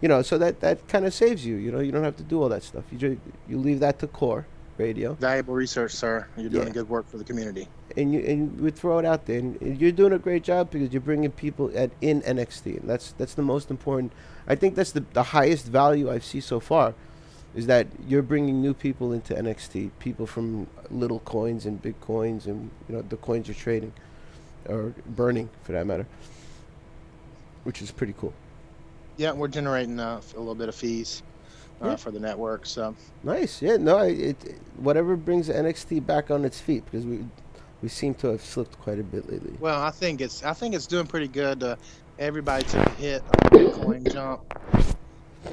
[0.03, 1.57] you know, so that that kind of saves you.
[1.57, 2.85] You know, you don't have to do all that stuff.
[2.93, 4.47] You just, you leave that to core
[4.77, 6.27] radio, Valuable research, sir.
[6.37, 6.73] You're doing Yeah.
[6.79, 7.67] good work for the community.
[7.97, 9.39] and you and we throw it out there.
[9.41, 12.67] And, you're doing a great job because you're bringing people at in NXT.
[12.81, 14.13] And that's that's the most important.
[14.47, 16.95] I think that's the the highest value I've seen so far,
[17.57, 19.91] is that you're bringing new people into NXT.
[19.99, 23.93] People from little coins and big coins, and you know the coins you're trading,
[24.69, 26.07] or burning for that matter.
[27.65, 28.33] Which is pretty cool.
[29.17, 31.23] Yeah, we're generating uh, a little bit of fees
[31.83, 31.97] uh, Yeah.
[31.97, 32.67] for the network.
[32.67, 32.95] So
[33.25, 33.61] Nice.
[33.61, 33.77] Yeah.
[33.77, 33.99] No.
[33.99, 37.25] It, it whatever brings NXT back on its feet because we
[37.83, 39.55] we seem to have slipped quite a bit lately.
[39.61, 41.63] Well, I think it's I think it's doing pretty good.
[41.63, 41.77] Uh,
[42.19, 44.43] everybody took a hit on the Bitcoin jump,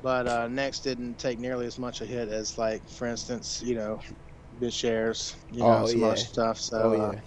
[0.02, 3.76] but uh, NXT didn't take nearly as much a hit as like, for instance, you
[3.76, 4.00] know,
[4.62, 6.08] BitShares, you know, Oh, some yeah.
[6.08, 6.60] other stuff.
[6.60, 7.20] So oh uh, yeah.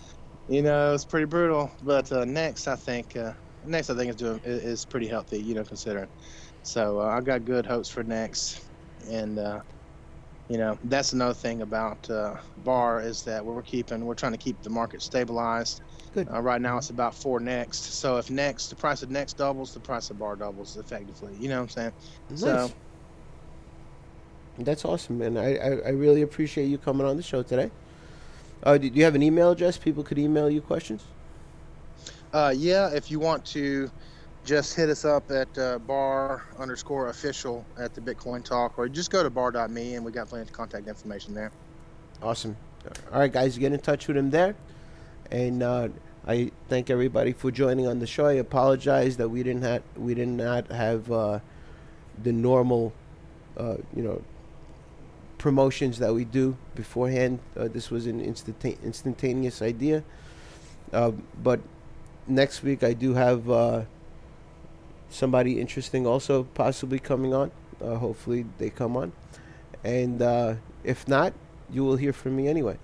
[0.49, 1.71] You know, it's pretty brutal.
[1.83, 3.33] But uh, NXT, I think uh,
[3.67, 6.09] NXT, I think is doing is, pretty healthy, you know, considering.
[6.63, 8.61] So uh, I got good hopes for NXT,
[9.11, 9.61] and uh,
[10.49, 14.39] you know, that's another thing about uh, Bar is that we're keeping we're trying to
[14.39, 15.83] keep the market stabilized.
[16.15, 16.29] Good.
[16.33, 17.75] Uh, right now, it's about four NXT.
[17.75, 21.35] So if NXT the price of NXT doubles, the price of bar doubles effectively.
[21.39, 21.93] You know what I'm saying?
[22.31, 22.41] Nice.
[22.41, 22.71] So
[24.59, 25.37] That's awesome, man.
[25.37, 27.71] I, I, I really appreciate you coming on the show today.
[28.63, 29.79] Uh, do, you have an email address?
[29.79, 31.05] People could email you questions.
[32.33, 33.91] uh, yeah, if you want to,
[34.45, 39.11] just hit us up at uh, bar underscore official at the Bitcoin Talk, or just
[39.11, 41.53] go to bar.me and we got plenty of contact information there.
[42.23, 42.57] Awesome.
[43.13, 44.57] All right, guys, get in touch with him there.
[45.31, 45.89] And uh,
[46.27, 48.27] I thank everybody for joining on the show.
[48.27, 51.41] I apologize that we didn't have we did not have uh,
[52.23, 52.95] the normal,
[53.59, 54.23] uh, you know,
[55.39, 57.39] promotions that we do beforehand.
[57.57, 60.03] Uh, this was an instanta- instantaneous idea.
[60.93, 61.13] Uh,
[61.43, 61.61] but
[62.27, 63.83] next week I do have uh,
[65.11, 67.51] somebody interesting also possibly coming on.
[67.81, 69.13] Uh, hopefully they come on.
[69.85, 71.33] And uh, if not,
[71.71, 72.79] you will hear from me anyway.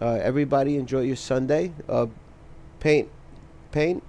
[0.00, 1.72] Uh, everybody enjoy your Sunday.
[1.88, 2.06] Uh,
[2.80, 3.08] paint,
[3.72, 4.02] paint.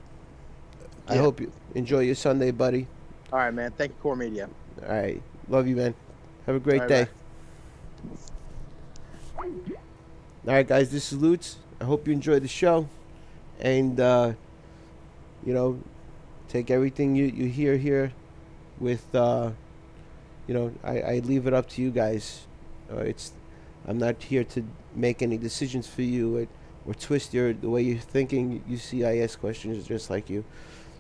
[1.08, 2.88] I hope you enjoy your Sunday, buddy.
[3.32, 3.72] All right, man.
[3.72, 4.50] Thank you, Core Media.
[4.82, 5.94] All right, love you, man.
[6.48, 7.04] Have a great right, day.
[7.06, 7.25] bye.
[9.46, 11.58] All right, guys, this is Lutz.
[11.80, 12.90] I hope you enjoyed the show,
[13.60, 14.34] and uh,
[15.46, 15.80] you know,
[16.50, 18.12] take everything you you hear here
[18.80, 19.52] with uh,
[20.48, 22.48] you know, I, I leave it up to you guys.
[22.92, 23.34] Uh, it's
[23.88, 24.64] I'm not here to
[24.96, 26.48] make any decisions for you or,
[26.88, 28.64] or twist your the way you're thinking.
[28.68, 30.44] You see, I ask questions just like you.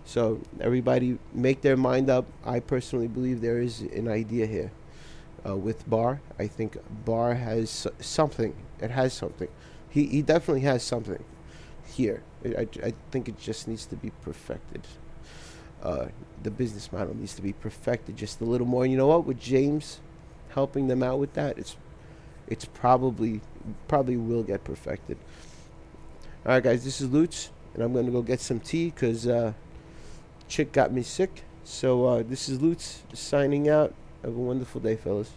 [0.05, 2.25] So everybody make their mind up.
[2.45, 4.71] I personally believe there is an idea here
[5.47, 6.21] uh, with Barr.
[6.39, 8.55] I think Barr has something.
[8.81, 9.47] It has something.
[9.89, 11.23] He he definitely has something
[11.87, 12.23] here.
[12.43, 14.87] I, I, I think it just needs to be perfected.
[15.81, 16.07] Uh,
[16.41, 18.83] the business model needs to be perfected just a little more.
[18.83, 19.25] And you know what?
[19.25, 19.99] With James
[20.49, 21.77] helping them out with that, it's
[22.47, 23.41] it's probably
[23.87, 25.17] probably will get perfected.
[26.45, 29.53] All right, guys, this is Lutz, and I'm gonna go get some tea because uh,
[30.47, 31.43] chick got me sick.
[31.63, 33.93] So uh, this is Lutz signing out.
[34.25, 35.29] Have a wonderful day, fellas.